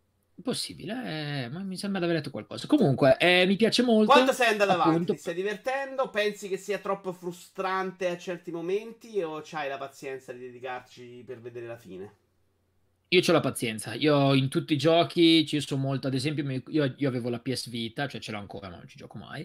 possibile, 0.42 1.44
eh, 1.44 1.48
ma 1.48 1.60
mi 1.60 1.76
sembra 1.76 1.98
di 1.98 2.06
aver 2.06 2.16
letto 2.18 2.30
qualcosa. 2.30 2.66
Comunque, 2.66 3.16
eh, 3.18 3.44
mi 3.46 3.56
piace 3.56 3.82
molto. 3.82 4.12
Quanto 4.12 4.32
sei 4.32 4.48
andato 4.48 4.70
appunto... 4.70 4.88
avanti? 4.88 5.12
Ti 5.12 5.18
stai 5.18 5.34
divertendo? 5.34 6.08
Pensi 6.08 6.48
che 6.48 6.56
sia 6.56 6.78
troppo 6.78 7.12
frustrante 7.12 8.08
a 8.08 8.16
certi 8.16 8.50
momenti 8.50 9.20
o 9.22 9.40
c'hai 9.44 9.68
la 9.68 9.78
pazienza 9.78 10.32
di 10.32 10.38
dedicarci 10.40 11.22
per 11.26 11.40
vedere 11.40 11.66
la 11.66 11.76
fine? 11.76 12.14
Io 13.12 13.22
ho 13.26 13.32
la 13.32 13.40
pazienza, 13.40 13.94
io 13.94 14.34
in 14.34 14.48
tutti 14.48 14.74
i 14.74 14.78
giochi 14.78 15.44
ci 15.44 15.60
sono 15.60 15.80
molto, 15.80 16.06
ad 16.06 16.14
esempio 16.14 16.48
io, 16.68 16.94
io 16.96 17.08
avevo 17.08 17.28
la 17.28 17.40
PS 17.40 17.68
Vita, 17.68 18.06
cioè 18.06 18.20
ce 18.20 18.30
l'ho 18.30 18.38
ancora 18.38 18.68
ma 18.68 18.76
non 18.76 18.86
ci 18.86 18.96
gioco 18.96 19.18
mai, 19.18 19.44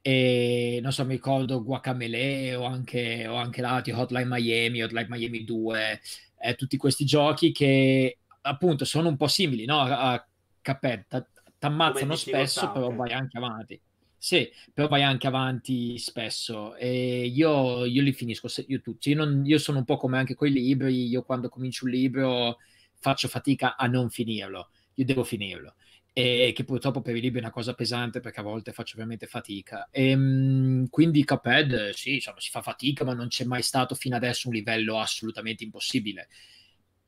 e 0.00 0.78
non 0.82 0.92
so, 0.92 1.04
mi 1.04 1.12
ricordo 1.12 1.62
Guacamele 1.62 2.54
o 2.54 2.64
anche, 2.64 3.26
o 3.26 3.34
anche 3.34 3.60
l'altro, 3.60 3.98
Hotline 3.98 4.24
Miami, 4.24 4.82
Hotline 4.82 5.08
Miami 5.10 5.44
2, 5.44 6.00
eh, 6.40 6.54
tutti 6.54 6.78
questi 6.78 7.04
giochi 7.04 7.52
che 7.52 8.16
appunto 8.40 8.86
sono 8.86 9.08
un 9.08 9.18
po' 9.18 9.26
simili 9.26 9.66
no? 9.66 9.80
a 9.80 10.26
Cuphead, 10.62 11.26
t'ammazzano 11.58 12.16
spesso, 12.16 12.72
però 12.72 12.94
vai 12.94 13.12
anche 13.12 13.36
avanti. 13.36 13.78
Sì, 14.16 14.50
però 14.72 14.88
vai 14.88 15.02
anche 15.02 15.26
avanti 15.26 15.98
spesso 15.98 16.76
e 16.76 17.26
io, 17.26 17.84
io 17.84 18.00
li 18.00 18.12
finisco 18.14 18.48
io 18.68 18.80
tutti. 18.80 19.10
Io, 19.10 19.16
non, 19.16 19.44
io 19.44 19.58
sono 19.58 19.78
un 19.78 19.84
po' 19.84 19.98
come 19.98 20.16
anche 20.16 20.34
con 20.34 20.48
i 20.48 20.52
libri, 20.52 21.08
io 21.08 21.24
quando 21.24 21.50
comincio 21.50 21.84
un 21.84 21.90
libro 21.90 22.56
faccio 23.02 23.28
fatica 23.28 23.76
a 23.76 23.86
non 23.86 24.08
finirlo, 24.08 24.70
io 24.94 25.04
devo 25.04 25.24
finirlo 25.24 25.74
e 26.14 26.52
che 26.54 26.64
purtroppo 26.64 27.00
per 27.00 27.16
i 27.16 27.20
libri 27.20 27.38
è 27.38 27.42
una 27.42 27.50
cosa 27.50 27.72
pesante 27.72 28.20
perché 28.20 28.40
a 28.40 28.42
volte 28.42 28.72
faccio 28.72 28.96
veramente 28.96 29.26
fatica. 29.26 29.88
E, 29.90 30.10
ehm, 30.10 30.88
quindi 30.90 31.24
Cuphead, 31.24 31.90
sì, 31.90 32.14
insomma, 32.14 32.38
si 32.38 32.50
fa 32.50 32.60
fatica, 32.60 33.04
ma 33.04 33.14
non 33.14 33.28
c'è 33.28 33.44
mai 33.44 33.62
stato 33.62 33.94
fino 33.94 34.16
adesso 34.16 34.48
un 34.48 34.54
livello 34.54 34.98
assolutamente 34.98 35.64
impossibile. 35.64 36.28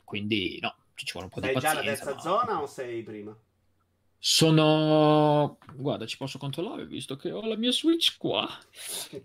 Quindi 0.02 0.58
no, 0.62 0.74
ci 0.94 1.12
vuole 1.12 1.26
un 1.26 1.32
po' 1.32 1.40
sei 1.40 1.48
di 1.48 1.54
pazienza. 1.54 1.82
Sei 1.82 1.94
già 1.94 2.02
alla 2.02 2.14
terza 2.14 2.14
ma... 2.14 2.46
zona 2.46 2.62
o 2.62 2.66
sei 2.66 3.02
prima? 3.02 3.36
Sono... 4.26 5.58
Guarda, 5.74 6.06
ci 6.06 6.16
posso 6.16 6.38
controllare 6.38 6.86
visto 6.86 7.14
che 7.14 7.30
ho 7.30 7.46
la 7.46 7.58
mia 7.58 7.70
Switch 7.70 8.16
qua. 8.16 8.48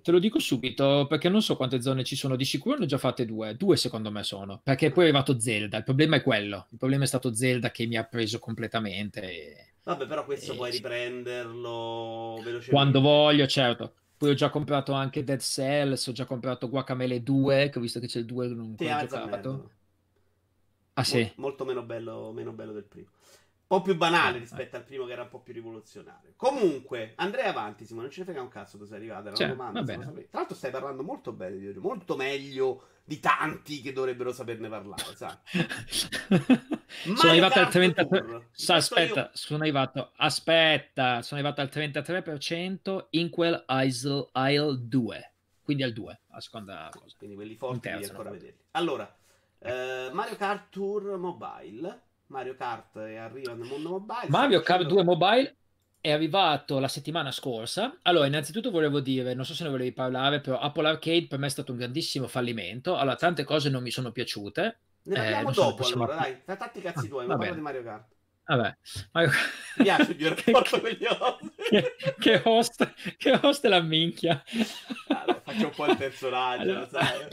Te 0.01 0.11
lo 0.11 0.19
dico 0.19 0.39
subito 0.39 1.07
perché 1.07 1.29
non 1.29 1.41
so 1.41 1.55
quante 1.55 1.81
zone 1.81 2.03
ci 2.03 2.17
sono. 2.17 2.35
Di 2.35 2.43
sicuro 2.43 2.77
ne 2.77 2.83
ho 2.83 2.87
già 2.87 2.97
fatte 2.97 3.25
due. 3.25 3.55
Due 3.55 3.77
secondo 3.77 4.11
me 4.11 4.23
sono. 4.23 4.59
Perché 4.61 4.91
poi 4.91 5.05
è 5.05 5.07
arrivato 5.07 5.39
Zelda. 5.39 5.77
Il 5.77 5.85
problema 5.85 6.17
è 6.17 6.21
quello. 6.21 6.67
Il 6.71 6.77
problema 6.77 7.05
è 7.05 7.07
stato 7.07 7.33
Zelda 7.33 7.71
che 7.71 7.85
mi 7.85 7.95
ha 7.95 8.03
preso 8.03 8.39
completamente. 8.39 9.21
E... 9.21 9.71
Vabbè, 9.83 10.05
però 10.05 10.25
questo 10.25 10.51
e... 10.51 10.55
puoi 10.57 10.71
riprenderlo 10.71 12.33
velocemente. 12.43 12.69
Quando 12.69 12.99
voglio, 12.99 13.47
certo. 13.47 13.93
Poi 14.17 14.31
ho 14.31 14.35
già 14.35 14.49
comprato 14.49 14.91
anche 14.91 15.23
Dead 15.23 15.39
Cells, 15.39 16.07
ho 16.07 16.11
già 16.11 16.25
comprato 16.25 16.67
Guacamele 16.67 17.23
2, 17.23 17.69
che 17.69 17.77
ho 17.77 17.81
visto 17.81 18.01
che 18.01 18.07
c'è 18.07 18.19
il 18.19 18.25
2 18.25 18.47
non 18.49 18.75
ho 18.77 19.05
giocato. 19.07 19.71
Ah 20.95 21.05
sì? 21.05 21.31
molto 21.35 21.63
meno 21.63 21.83
bello, 21.83 22.33
meno 22.33 22.51
bello 22.51 22.73
del 22.73 22.83
primo 22.83 23.07
po' 23.69 23.83
più 23.83 23.95
banale 23.95 24.37
eh, 24.37 24.39
rispetto 24.39 24.77
al 24.77 24.83
primo 24.83 25.05
che 25.05 25.11
era 25.11 25.21
un 25.21 25.29
po' 25.29 25.41
più 25.41 25.53
rivoluzionario. 25.53 26.33
Comunque, 26.35 27.13
andrei 27.17 27.45
avanti, 27.45 27.85
Simone, 27.85 28.05
non 28.05 28.11
ce 28.11 28.21
ne 28.21 28.25
frega 28.25 28.41
un 28.41 28.47
cazzo 28.47 28.77
dove 28.77 28.89
sei 28.89 28.97
arrivato, 28.97 29.27
era 29.27 29.35
cioè, 29.35 29.45
una 29.51 29.55
domanda. 29.55 29.93
Tra 29.93 30.11
l'altro 30.31 30.55
stai 30.55 30.71
parlando 30.71 31.03
molto 31.03 31.31
bene 31.33 31.55
di 31.55 31.71
molto 31.77 32.15
meglio 32.15 32.85
di 33.03 33.19
tanti 33.19 33.81
che 33.81 33.93
dovrebbero 33.93 34.31
saperne 34.31 34.69
parlare, 34.69 35.15
sai? 35.15 35.37
sono 37.15 37.29
arrivato 37.29 37.59
al 37.59 37.67
33%. 37.67 38.41
Sa, 38.49 38.73
aspetta, 38.73 39.19
io... 39.19 39.29
sono 39.33 39.61
arrivato. 39.61 40.13
Aspetta, 40.15 41.21
sono 41.21 41.39
arrivato 41.39 41.61
al 41.61 41.69
33% 41.71 43.05
in 43.11 43.29
quel 43.29 43.65
Isle, 43.67 44.29
Isle 44.33 44.77
2. 44.79 45.33
Quindi 45.61 45.83
al 45.83 45.93
2, 45.93 46.21
la 46.31 46.41
seconda 46.41 46.89
cosa. 46.91 47.15
Quindi 47.19 47.35
quelli 47.35 47.55
forti 47.55 47.87
devi 47.87 48.03
ancora 48.03 48.31
vederli. 48.31 48.63
Allora, 48.71 49.15
eh, 49.59 50.09
Mario 50.11 50.35
Kart 50.37 50.69
Tour 50.71 51.17
Mobile 51.17 52.07
Mario 52.29 52.55
Kart 52.55 52.95
arriva 52.95 53.53
nel 53.53 53.67
mondo 53.67 53.89
mobile. 53.89 54.27
Mario 54.27 54.61
Kart 54.61 54.85
2 54.85 55.03
Mobile 55.03 55.55
è 55.99 56.11
arrivato 56.11 56.79
la 56.79 56.87
settimana 56.87 57.31
scorsa. 57.31 57.97
Allora, 58.03 58.27
innanzitutto 58.27 58.71
volevo 58.71 58.99
dire, 58.99 59.33
non 59.33 59.45
so 59.45 59.53
se 59.53 59.63
ne 59.63 59.69
volevi 59.69 59.91
parlare, 59.91 60.39
però 60.39 60.59
Apple 60.59 60.87
Arcade 60.87 61.27
per 61.27 61.39
me 61.39 61.47
è 61.47 61.49
stato 61.49 61.71
un 61.71 61.79
grandissimo 61.79 62.27
fallimento. 62.27 62.95
Allora, 62.97 63.15
tante 63.15 63.43
cose 63.43 63.69
non 63.69 63.81
mi 63.81 63.91
sono 63.91 64.11
piaciute. 64.11 64.79
Ne 65.03 65.15
parliamo 65.15 65.49
eh, 65.49 65.53
dopo, 65.53 65.83
so 65.83 65.95
allora, 65.95 66.15
dai. 66.15 66.37
Fai 66.43 66.57
tanti 66.57 66.81
cazzi 66.81 67.07
tuoi, 67.07 67.25
ma 67.25 67.35
parla 67.35 67.55
di 67.55 67.61
Mario 67.61 67.83
Kart. 67.83 68.07
Vabbè, 68.45 68.77
Mario... 69.11 69.29
mi 69.77 69.83
piace 69.83 70.11
il 70.11 70.29
rapporto 70.29 70.79
con 70.79 70.89
gli 70.89 71.05
host. 71.09 71.53
che, 71.69 71.95
che, 72.19 72.41
host, 72.43 72.93
che 73.17 73.39
host 73.41 73.65
è 73.65 73.69
la 73.69 73.81
minchia. 73.81 74.43
Allora, 75.07 75.41
faccio 75.43 75.65
un 75.65 75.73
po' 75.75 75.85
il 75.85 75.97
personaggio, 75.97 76.61
allora... 76.61 76.87
sai. 76.87 77.27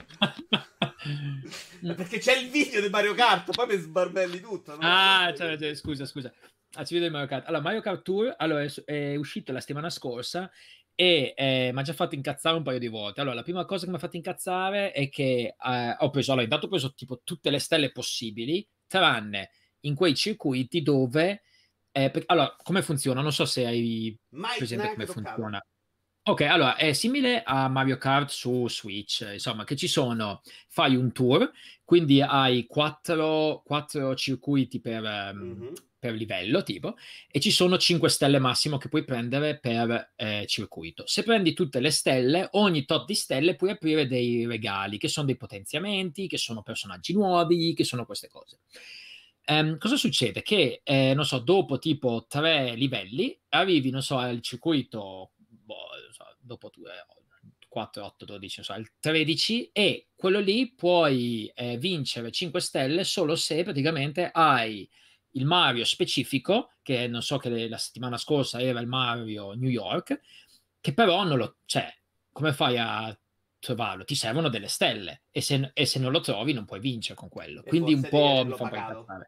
Perché 1.95 2.19
c'è 2.19 2.37
il 2.37 2.51
video 2.51 2.81
di 2.81 2.89
Mario 2.89 3.15
Kart, 3.15 3.55
poi 3.55 3.67
mi 3.67 3.77
sbarbelli 3.77 4.41
tutto. 4.41 4.73
No? 4.73 4.79
Ah, 4.83 5.33
cioè, 5.37 5.59
cioè, 5.59 5.75
scusa, 5.75 6.05
scusa. 6.07 6.33
Ah, 6.75 6.85
ci 6.85 6.95
vedo 6.95 7.11
Mario 7.11 7.29
Kart. 7.29 7.47
Allora, 7.47 7.63
Mario 7.63 7.81
Kart 7.81 8.03
Tour 8.03 8.35
allora, 8.37 8.63
è, 8.63 8.73
è 8.85 9.17
uscito 9.17 9.53
la 9.53 9.61
settimana 9.61 9.91
scorsa 9.91 10.51
e 10.95 11.35
eh, 11.37 11.71
mi 11.73 11.79
ha 11.79 11.83
già 11.83 11.93
fatto 11.93 12.15
incazzare 12.15 12.57
un 12.57 12.63
paio 12.63 12.79
di 12.79 12.89
volte. 12.89 13.21
Allora, 13.21 13.37
la 13.37 13.43
prima 13.43 13.65
cosa 13.65 13.85
che 13.85 13.91
mi 13.91 13.97
ha 13.97 14.01
fatto 14.01 14.17
incazzare 14.17 14.93
è 14.93 15.09
che 15.09 15.55
eh, 15.59 15.97
ho 15.99 16.11
preso, 16.11 16.31
allora, 16.31 16.45
intanto 16.45 16.67
ho 16.67 16.71
preso 16.71 16.95
tipo 16.95 17.21
tutte 17.23 17.51
le 17.51 17.59
stelle 17.59 17.93
possibili, 17.93 18.67
tranne 18.87 19.51
in 19.81 19.95
quei 19.95 20.15
circuiti 20.15 20.83
dove... 20.83 21.43
Eh, 21.93 22.11
per, 22.11 22.25
allora, 22.27 22.55
come 22.63 22.83
funziona? 22.83 23.21
Non 23.21 23.33
so 23.33 23.45
se 23.45 23.65
hai 23.65 24.19
Mai 24.31 24.57
presente 24.59 24.89
come 24.89 25.07
funziona. 25.07 25.65
Ok, 26.29 26.41
allora 26.41 26.75
è 26.75 26.93
simile 26.93 27.45
a 27.45 27.69
Mario 27.69 27.99
Kart 27.99 28.31
su 28.31 28.69
Switch, 28.69 29.25
insomma, 29.35 29.63
che 29.63 29.77
ci 29.77 29.87
sono, 29.87 30.43
fai 30.67 30.97
un 30.97 31.13
tour, 31.13 31.49
quindi 31.85 32.21
hai 32.21 32.67
quattro, 32.67 33.63
quattro 33.65 34.13
circuiti 34.17 34.81
per, 34.81 35.33
mm-hmm. 35.33 35.73
per, 36.01 36.15
livello, 36.15 36.65
tipo, 36.65 36.97
e 37.31 37.39
ci 37.39 37.53
sono 37.53 37.79
5 37.79 38.09
stelle 38.09 38.41
massimo 38.41 38.77
che 38.77 38.89
puoi 38.89 39.05
prendere 39.05 39.61
per 39.61 40.15
eh, 40.17 40.47
circuito. 40.49 41.07
Se 41.07 41.23
prendi 41.23 41.53
tutte 41.53 41.79
le 41.79 41.91
stelle, 41.93 42.49
ogni 42.55 42.85
tot 42.87 43.07
di 43.07 43.15
stelle 43.15 43.55
puoi 43.55 43.71
aprire 43.71 44.09
dei 44.09 44.47
regali, 44.47 44.99
che 44.99 45.07
sono 45.07 45.27
dei 45.27 45.37
potenziamenti, 45.37 46.27
che 46.27 46.39
sono 46.39 46.63
personaggi 46.63 47.13
nuovi, 47.13 47.73
che 47.73 47.85
sono 47.85 48.05
queste 48.05 48.27
cose. 48.27 48.59
Um, 49.49 49.79
cosa 49.79 49.95
succede? 49.95 50.43
Che, 50.43 50.81
eh, 50.83 51.15
non 51.15 51.25
so, 51.25 51.39
dopo 51.39 51.79
tipo 51.79 52.27
tre 52.29 52.75
livelli, 52.75 53.39
arrivi, 53.51 53.91
non 53.91 54.03
so, 54.03 54.19
al 54.19 54.41
circuito 54.41 55.31
dopo 56.47 56.71
tu, 56.71 56.83
eh, 56.83 57.05
4, 57.69 58.05
8, 58.05 58.25
12, 58.25 58.63
so, 58.63 58.75
il 58.75 58.91
13 58.99 59.71
e 59.73 60.09
quello 60.15 60.39
lì 60.39 60.73
puoi 60.73 61.51
eh, 61.55 61.77
vincere 61.77 62.31
5 62.31 62.61
stelle 62.61 63.05
solo 63.05 63.37
se 63.37 63.63
praticamente 63.65 64.31
hai 64.33 64.89
il 65.33 65.45
Mario 65.45 65.85
specifico, 65.85 66.73
che 66.83 67.07
non 67.09 67.21
so 67.21 67.37
che 67.37 67.69
la 67.69 67.77
settimana 67.77 68.17
scorsa 68.17 68.61
era 68.61 68.81
il 68.81 68.87
Mario 68.87 69.53
New 69.53 69.69
York, 69.69 70.21
che 70.81 70.95
però 70.95 71.25
non 71.25 71.37
lo... 71.37 71.57
cioè, 71.67 71.95
come 72.33 72.55
fai 72.55 72.79
a 72.79 73.19
trovarlo? 73.59 74.05
Ti 74.05 74.15
servono 74.15 74.49
delle 74.49 74.69
stelle 74.69 75.25
e 75.31 75.43
se, 75.43 75.73
e 75.75 75.85
se 75.85 75.99
non 75.99 76.13
lo 76.13 76.21
trovi 76.21 76.55
non 76.55 76.65
puoi 76.65 76.81
vincere 76.81 77.19
con 77.19 77.29
quello. 77.29 77.63
E 77.63 77.69
Quindi 77.69 77.93
un 77.93 78.07
po' 78.09 78.45
mi 78.47 78.55
fa 78.55 78.63
un 78.63 79.27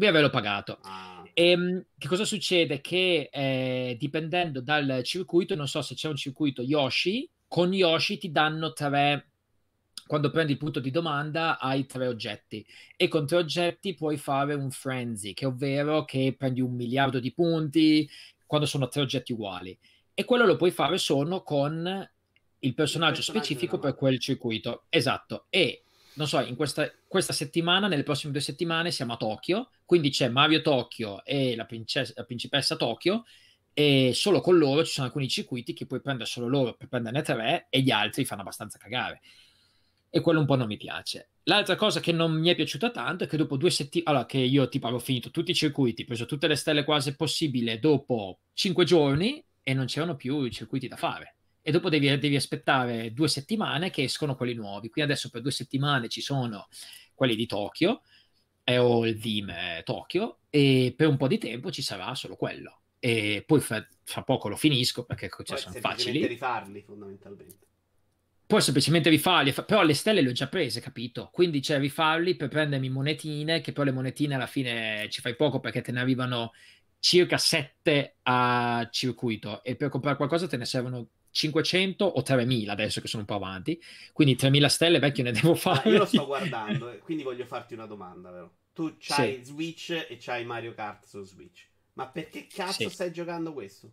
di 0.00 0.06
averlo 0.06 0.30
pagato. 0.30 0.78
Ah. 0.82 1.22
E, 1.32 1.50
ehm, 1.50 1.84
che 1.96 2.08
cosa 2.08 2.24
succede? 2.24 2.80
Che 2.80 3.28
eh, 3.32 3.96
dipendendo 3.98 4.60
dal 4.60 5.00
circuito, 5.04 5.54
non 5.54 5.68
so 5.68 5.82
se 5.82 5.94
c'è 5.94 6.08
un 6.08 6.16
circuito 6.16 6.62
Yoshi, 6.62 7.28
con 7.46 7.72
Yoshi 7.72 8.18
ti 8.18 8.30
danno 8.30 8.72
tre. 8.72 9.26
Quando 10.06 10.30
prendi 10.30 10.52
il 10.52 10.58
punto 10.58 10.80
di 10.80 10.90
domanda 10.90 11.60
hai 11.60 11.86
tre 11.86 12.08
oggetti 12.08 12.66
e 12.96 13.06
con 13.06 13.26
tre 13.26 13.36
oggetti 13.36 13.94
puoi 13.94 14.16
fare 14.16 14.54
un 14.54 14.72
frenzy, 14.72 15.34
che 15.34 15.46
ovvero 15.46 16.04
che 16.04 16.34
prendi 16.36 16.60
un 16.60 16.74
miliardo 16.74 17.20
di 17.20 17.32
punti 17.32 18.10
quando 18.44 18.66
sono 18.66 18.88
tre 18.88 19.02
oggetti 19.02 19.32
uguali. 19.32 19.78
E 20.12 20.24
quello 20.24 20.46
lo 20.46 20.56
puoi 20.56 20.72
fare 20.72 20.98
solo 20.98 21.42
con 21.42 21.76
il 21.76 21.76
personaggio, 21.76 22.58
il 22.58 22.74
personaggio 22.74 23.22
specifico 23.22 23.78
per 23.78 23.94
quel 23.94 24.18
circuito. 24.18 24.86
Esatto. 24.88 25.46
E 25.48 25.84
non 26.14 26.26
so, 26.26 26.40
in 26.40 26.56
questa, 26.56 26.90
questa, 27.06 27.32
settimana, 27.32 27.86
nelle 27.86 28.02
prossime 28.02 28.32
due 28.32 28.40
settimane 28.40 28.90
siamo 28.90 29.12
a 29.12 29.16
Tokyo, 29.16 29.70
quindi 29.84 30.10
c'è 30.10 30.28
Mario 30.28 30.60
Tokyo 30.60 31.24
e 31.24 31.54
la, 31.54 31.66
la, 32.14 32.24
principessa 32.24 32.76
Tokyo 32.76 33.24
e 33.72 34.10
solo 34.14 34.40
con 34.40 34.58
loro 34.58 34.84
ci 34.84 34.92
sono 34.92 35.06
alcuni 35.06 35.28
circuiti 35.28 35.72
che 35.72 35.86
puoi 35.86 36.00
prendere 36.00 36.28
solo 36.28 36.48
loro 36.48 36.74
per 36.74 36.88
prenderne 36.88 37.22
tre 37.22 37.66
e 37.70 37.80
gli 37.80 37.90
altri 37.90 38.24
fanno 38.24 38.40
abbastanza 38.42 38.78
cagare. 38.78 39.20
E 40.10 40.20
quello 40.20 40.40
un 40.40 40.46
po' 40.46 40.56
non 40.56 40.66
mi 40.66 40.76
piace. 40.76 41.30
L'altra 41.44 41.76
cosa 41.76 42.00
che 42.00 42.12
non 42.12 42.32
mi 42.32 42.48
è 42.48 42.54
piaciuta 42.56 42.90
tanto 42.90 43.24
è 43.24 43.26
che 43.26 43.36
dopo 43.36 43.56
due 43.56 43.70
settimane, 43.70 44.10
allora 44.10 44.26
che 44.26 44.38
io 44.38 44.68
tipo 44.68 44.86
avevo 44.86 45.00
finito 45.00 45.30
tutti 45.30 45.52
i 45.52 45.54
circuiti, 45.54 46.04
preso 46.04 46.26
tutte 46.26 46.48
le 46.48 46.56
stelle 46.56 46.84
quasi 46.84 47.14
possibile 47.14 47.78
dopo 47.78 48.40
cinque 48.52 48.84
giorni 48.84 49.42
e 49.62 49.74
non 49.74 49.86
c'erano 49.86 50.16
più 50.16 50.42
i 50.42 50.50
circuiti 50.50 50.88
da 50.88 50.96
fare 50.96 51.36
e 51.62 51.70
dopo 51.70 51.88
devi, 51.88 52.18
devi, 52.18 52.36
aspettare 52.36 53.12
due 53.12 53.28
settimane 53.28 53.90
che 53.90 54.02
escono 54.02 54.34
quelli 54.34 54.54
nuovi. 54.54 54.88
Quindi 54.88 55.10
adesso 55.10 55.30
per 55.30 55.42
due 55.42 55.50
settimane 55.50 56.08
ci 56.08 56.20
sono 56.20 56.68
quelli 57.14 57.36
di 57.36 57.46
Tokyo 57.46 58.02
eh, 58.64 58.78
o 58.78 59.06
il 59.06 59.16
Vim 59.16 59.50
eh, 59.50 59.82
Tokyo 59.84 60.38
e 60.48 60.94
per 60.96 61.08
un 61.08 61.16
po' 61.16 61.28
di 61.28 61.38
tempo 61.38 61.70
ci 61.70 61.82
sarà 61.82 62.14
solo 62.14 62.36
quello. 62.36 62.80
E 62.98 63.44
poi 63.46 63.60
fra, 63.60 63.86
fra 64.04 64.22
poco 64.22 64.48
lo 64.48 64.56
finisco 64.56 65.04
perché 65.04 65.30
cioè, 65.44 65.58
sono 65.58 65.74
facili. 65.80 66.26
rifarli 66.26 66.82
fondamentalmente. 66.82 67.66
Puoi 68.46 68.62
semplicemente 68.62 69.08
rifarli, 69.10 69.52
però 69.52 69.82
le 69.82 69.94
stelle 69.94 70.22
le 70.22 70.30
ho 70.30 70.32
già 70.32 70.48
prese, 70.48 70.80
capito? 70.80 71.30
Quindi 71.32 71.60
c'è 71.60 71.74
cioè, 71.74 71.78
rifarli 71.78 72.34
per 72.34 72.48
prendermi 72.48 72.88
monetine, 72.88 73.60
che 73.60 73.70
però 73.70 73.84
le 73.84 73.92
monetine 73.92 74.34
alla 74.34 74.48
fine 74.48 75.06
ci 75.08 75.20
fai 75.20 75.36
poco 75.36 75.60
perché 75.60 75.82
te 75.82 75.92
ne 75.92 76.00
arrivano 76.00 76.52
circa 76.98 77.38
7 77.38 78.16
a 78.22 78.88
circuito 78.90 79.62
e 79.62 79.76
per 79.76 79.88
comprare 79.88 80.16
qualcosa 80.16 80.48
te 80.48 80.56
ne 80.56 80.64
servono 80.64 81.08
500 81.30 82.04
o 82.04 82.22
3000 82.22 82.72
adesso 82.72 83.00
che 83.00 83.08
sono 83.08 83.22
un 83.22 83.28
po' 83.28 83.36
avanti. 83.36 83.80
Quindi 84.12 84.36
3000 84.36 84.68
stelle 84.68 84.98
vecchio 84.98 85.22
ne 85.22 85.32
devo 85.32 85.54
fare. 85.54 85.88
Ah, 85.88 85.92
io 85.92 85.98
lo 85.98 86.06
sto 86.06 86.26
guardando, 86.26 86.98
quindi 87.02 87.22
voglio 87.22 87.44
farti 87.44 87.74
una 87.74 87.86
domanda, 87.86 88.30
vero? 88.30 88.52
Tu 88.72 88.96
c'hai 88.98 89.36
sì. 89.36 89.50
Switch 89.50 89.90
e 89.90 90.16
c'hai 90.20 90.44
Mario 90.44 90.74
Kart 90.74 91.04
su 91.04 91.24
Switch. 91.24 91.66
Ma 91.94 92.06
perché 92.06 92.46
cazzo 92.46 92.88
sì. 92.88 92.94
stai 92.94 93.12
giocando 93.12 93.52
questo? 93.52 93.90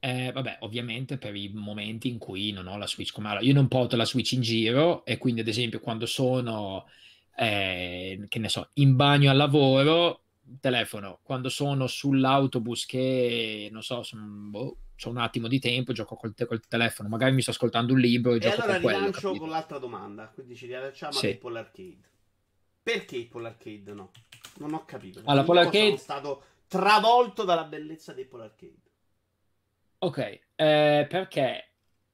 Eh, 0.00 0.30
vabbè, 0.32 0.58
ovviamente 0.60 1.18
per 1.18 1.34
i 1.34 1.50
momenti 1.52 2.08
in 2.08 2.18
cui 2.18 2.52
non 2.52 2.68
ho 2.68 2.76
la 2.76 2.86
Switch 2.86 3.12
come 3.12 3.28
allora, 3.28 3.44
io 3.44 3.52
non 3.52 3.66
porto 3.66 3.96
la 3.96 4.04
Switch 4.04 4.32
in 4.32 4.42
giro 4.42 5.04
e 5.04 5.18
quindi 5.18 5.40
ad 5.40 5.48
esempio 5.48 5.80
quando 5.80 6.06
sono 6.06 6.86
eh, 7.36 8.24
che 8.28 8.38
ne 8.38 8.48
so, 8.48 8.70
in 8.74 8.94
bagno 8.94 9.30
al 9.30 9.36
lavoro, 9.36 10.22
telefono, 10.60 11.20
quando 11.22 11.48
sono 11.48 11.86
sull'autobus 11.86 12.86
che 12.86 13.68
non 13.70 13.82
so, 13.82 14.02
sono, 14.02 14.24
boh, 14.26 14.76
ho 15.02 15.10
un 15.10 15.18
attimo 15.18 15.48
di 15.48 15.58
tempo, 15.58 15.92
gioco 15.92 16.16
col, 16.16 16.34
te- 16.34 16.46
col, 16.46 16.60
telefono, 16.66 17.08
magari 17.08 17.34
mi 17.34 17.42
sto 17.42 17.50
ascoltando 17.50 17.92
un 17.92 18.00
libro 18.00 18.32
e, 18.32 18.36
e 18.36 18.38
gioco 18.40 18.54
allora 18.54 18.72
con 18.72 18.82
quello. 18.82 18.98
rilancio 18.98 19.34
con 19.34 19.48
l'altra 19.48 19.78
domanda, 19.78 20.28
quindi 20.28 20.56
ci 20.56 20.66
riallacciamo 20.66 21.12
sì. 21.12 21.28
Apple 21.28 21.58
Arcade. 21.58 22.08
Perché 22.82 23.18
Apple 23.18 23.46
Arcade 23.46 23.92
no? 23.92 24.10
Non 24.56 24.74
ho 24.74 24.84
capito. 24.84 25.20
Allora, 25.24 25.40
Apple 25.42 25.60
Arcade... 25.60 25.84
Sono 25.84 25.96
stato 25.96 26.42
travolto 26.68 27.44
dalla 27.44 27.64
bellezza 27.64 28.12
di 28.12 28.22
Apple 28.22 28.42
Arcade. 28.42 28.82
Ok, 30.00 30.40
eh, 30.54 31.06
perché 31.08 31.72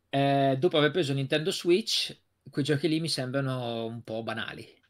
eh, 0.08 0.56
dopo 0.58 0.78
aver 0.78 0.90
preso 0.90 1.12
Nintendo 1.12 1.50
Switch, 1.50 2.16
quei 2.50 2.64
giochi 2.64 2.88
lì 2.88 3.00
mi 3.00 3.08
sembrano 3.08 3.84
un 3.84 4.02
po' 4.02 4.22
banali. 4.22 4.82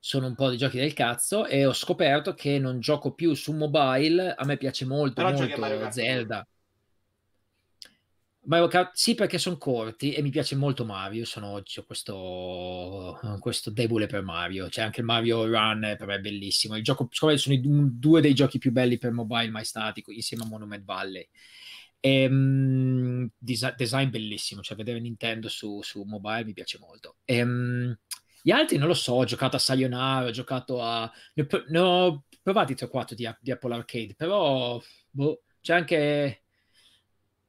Sono 0.00 0.26
un 0.26 0.34
po' 0.34 0.48
di 0.48 0.56
giochi 0.56 0.78
del 0.78 0.94
cazzo 0.94 1.46
e 1.46 1.66
ho 1.66 1.74
scoperto 1.74 2.32
che 2.32 2.58
non 2.58 2.80
gioco 2.80 3.12
più 3.12 3.34
su 3.34 3.52
mobile. 3.52 4.34
A 4.34 4.44
me 4.46 4.56
piace 4.56 4.86
molto, 4.86 5.22
Però 5.22 5.30
molto 5.30 5.90
Zelda. 5.90 6.46
Mario 8.44 8.68
Kart 8.68 8.92
sì 8.94 9.14
perché 9.14 9.36
sono 9.36 9.58
corti 9.58 10.12
e 10.14 10.22
mi 10.22 10.30
piace 10.30 10.56
molto 10.56 10.86
Mario, 10.86 11.26
sono 11.26 11.48
oggi 11.48 11.78
ho 11.78 11.84
questo, 11.84 13.18
questo 13.38 13.70
debole 13.70 14.06
per 14.06 14.22
Mario, 14.22 14.68
c'è 14.68 14.80
anche 14.80 15.00
il 15.00 15.06
Mario 15.06 15.44
Run 15.44 15.94
per 15.98 16.06
me 16.06 16.14
è 16.14 16.20
bellissimo, 16.20 16.74
il 16.74 16.82
gioco 16.82 17.06
sono 17.12 17.54
i 17.54 17.60
due 17.60 18.20
dei 18.22 18.34
giochi 18.34 18.58
più 18.58 18.72
belli 18.72 18.96
per 18.96 19.12
mobile 19.12 19.50
mai 19.50 19.64
stati 19.64 20.02
insieme 20.08 20.44
a 20.44 20.46
Monument 20.46 20.84
Valley. 20.84 21.28
E, 22.00 22.26
um, 22.26 23.30
design, 23.36 23.74
design 23.76 24.08
bellissimo, 24.08 24.62
cioè 24.62 24.74
vedere 24.74 25.00
Nintendo 25.00 25.50
su, 25.50 25.82
su 25.82 26.02
mobile 26.04 26.44
mi 26.46 26.54
piace 26.54 26.78
molto. 26.78 27.16
E, 27.26 27.42
um, 27.42 27.96
gli 28.42 28.50
altri 28.50 28.78
non 28.78 28.88
lo 28.88 28.94
so, 28.94 29.14
ho 29.14 29.24
giocato 29.24 29.56
a 29.56 29.58
Sayonara, 29.58 30.26
ho 30.26 30.30
giocato 30.30 30.82
a... 30.82 31.10
Ne, 31.34 31.46
ne 31.68 31.78
ho 31.78 32.24
provati 32.42 32.74
3 32.74 32.86
o 32.86 32.88
4 32.88 33.14
di, 33.14 33.28
di, 33.40 33.50
Apple 33.50 33.74
Arcade, 33.74 34.14
però 34.14 34.80
boh, 35.10 35.42
c'è 35.60 35.74
anche... 35.74 36.42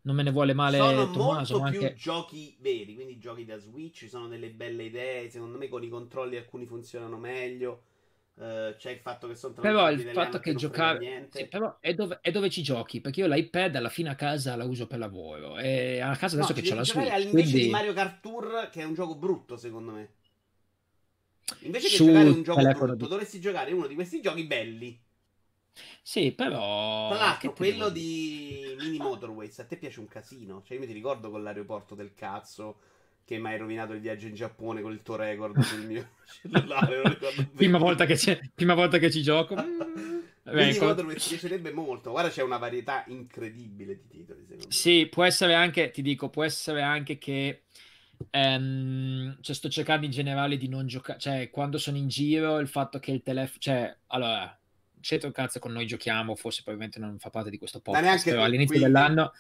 Non 0.03 0.15
me 0.15 0.23
ne 0.23 0.31
vuole 0.31 0.53
male 0.53 0.77
Sono 0.77 1.11
Tommaso, 1.11 1.59
molto 1.59 1.77
più 1.77 1.93
giochi 1.93 2.57
veri, 2.59 2.95
quindi 2.95 3.19
giochi 3.19 3.45
da 3.45 3.57
Switch, 3.59 4.09
sono 4.09 4.27
delle 4.27 4.49
belle 4.49 4.85
idee, 4.85 5.29
secondo 5.29 5.59
me 5.59 5.69
con 5.69 5.83
i 5.83 5.89
controlli 5.89 6.37
alcuni 6.37 6.65
funzionano 6.65 7.17
meglio. 7.17 7.83
Uh, 8.33 8.73
c'è 8.77 8.91
il 8.91 8.99
fatto 8.99 9.27
che 9.27 9.35
sono 9.35 9.53
però 9.55 9.91
il 9.91 9.99
fatto 10.13 10.39
che 10.39 10.55
giocare 10.55 11.27
sì, 11.31 11.47
però 11.47 11.77
è 11.81 11.93
dove, 11.93 12.19
è 12.21 12.31
dove, 12.31 12.49
ci 12.49 12.63
giochi 12.63 13.01
perché 13.01 13.19
io 13.19 13.27
l'iPad 13.27 13.75
alla 13.75 13.89
fine 13.89 14.09
a 14.09 14.15
casa 14.15 14.55
la 14.55 14.63
uso 14.63 14.87
per 14.87 14.99
lavoro 14.99 15.57
e 15.57 15.99
a 15.99 16.15
casa 16.15 16.37
adesso 16.37 16.53
no, 16.53 16.59
che 16.59 16.61
c'è 16.61 16.73
la 16.73 16.85
Switch 16.85 17.11
invece 17.11 17.29
quindi... 17.29 17.61
di 17.63 17.69
Mario 17.69 17.91
Kart 17.91 18.21
Tour 18.21 18.69
che 18.71 18.81
è 18.81 18.85
un 18.85 18.93
gioco 18.93 19.15
brutto 19.15 19.57
secondo 19.57 19.91
me 19.91 20.13
Invece 21.59 21.89
che 21.89 21.95
giocare 21.95 22.29
un 22.29 22.43
gioco 22.43 22.61
brutto, 22.61 22.95
di... 22.95 23.07
dovresti 23.07 23.39
giocare 23.39 23.71
uno 23.71 23.87
di 23.87 23.95
questi 23.95 24.21
giochi 24.21 24.43
belli. 24.43 24.99
Sì, 26.01 26.31
però. 26.31 27.09
Tra 27.09 27.17
l'altro, 27.17 27.53
quello 27.53 27.89
di 27.89 28.75
Mini 28.79 28.97
Motorways 28.97 29.59
a 29.59 29.65
te 29.65 29.77
piace 29.77 29.99
un 29.99 30.07
casino. 30.07 30.61
Cioè, 30.63 30.75
io 30.75 30.81
mi 30.81 30.87
ti 30.87 30.93
ricordo 30.93 31.29
con 31.29 31.43
l'aeroporto 31.43 31.95
del 31.95 32.13
cazzo 32.13 32.79
che 33.23 33.37
mi 33.37 33.47
hai 33.47 33.57
rovinato 33.57 33.93
il 33.93 34.01
viaggio 34.01 34.27
in 34.27 34.33
Giappone 34.33 34.81
con 34.81 34.91
il 34.91 35.01
tuo 35.03 35.15
record 35.15 35.59
sul 35.61 35.85
mio 35.85 36.09
cellulare. 36.41 37.17
prima, 37.55 37.77
volta 37.77 38.05
prima, 38.53 38.73
volta 38.73 38.97
che 38.97 39.11
ci 39.11 39.21
gioco. 39.21 39.55
Mini 40.43 40.71
ecco. 40.71 40.85
Motorways 40.85 41.23
mi 41.23 41.29
piacerebbe 41.37 41.71
molto. 41.71 42.11
Guarda, 42.11 42.29
c'è 42.29 42.41
una 42.41 42.57
varietà 42.57 43.03
incredibile 43.07 43.95
di 43.95 44.07
titoli. 44.07 44.45
Sì, 44.67 45.07
può 45.09 45.23
essere 45.23 45.53
anche, 45.53 45.91
ti 45.91 46.01
dico, 46.01 46.29
può 46.29 46.43
essere 46.43 46.81
anche 46.81 47.17
che 47.17 47.61
Um, 48.29 49.37
cioè, 49.41 49.55
sto 49.55 49.69
cercando 49.69 50.05
in 50.05 50.11
generale 50.11 50.57
di 50.57 50.67
non 50.67 50.87
giocare, 50.87 51.19
cioè, 51.19 51.49
quando 51.49 51.77
sono 51.77 51.97
in 51.97 52.07
giro, 52.07 52.59
il 52.59 52.67
fatto 52.67 52.99
che 52.99 53.11
il 53.11 53.21
telefono, 53.21 53.59
cioè, 53.59 53.97
allora, 54.07 54.59
c'entra 54.99 55.27
un 55.27 55.33
cazzo 55.33 55.59
con 55.59 55.71
noi 55.71 55.87
giochiamo, 55.87 56.35
forse 56.35 56.61
probabilmente 56.63 56.99
non 56.99 57.17
fa 57.19 57.29
parte 57.29 57.49
di 57.49 57.57
questo 57.57 57.81
podcast, 57.81 58.25
però 58.25 58.43
all'inizio 58.43 58.77
quindi... 58.77 58.85
dell'anno, 58.85 59.31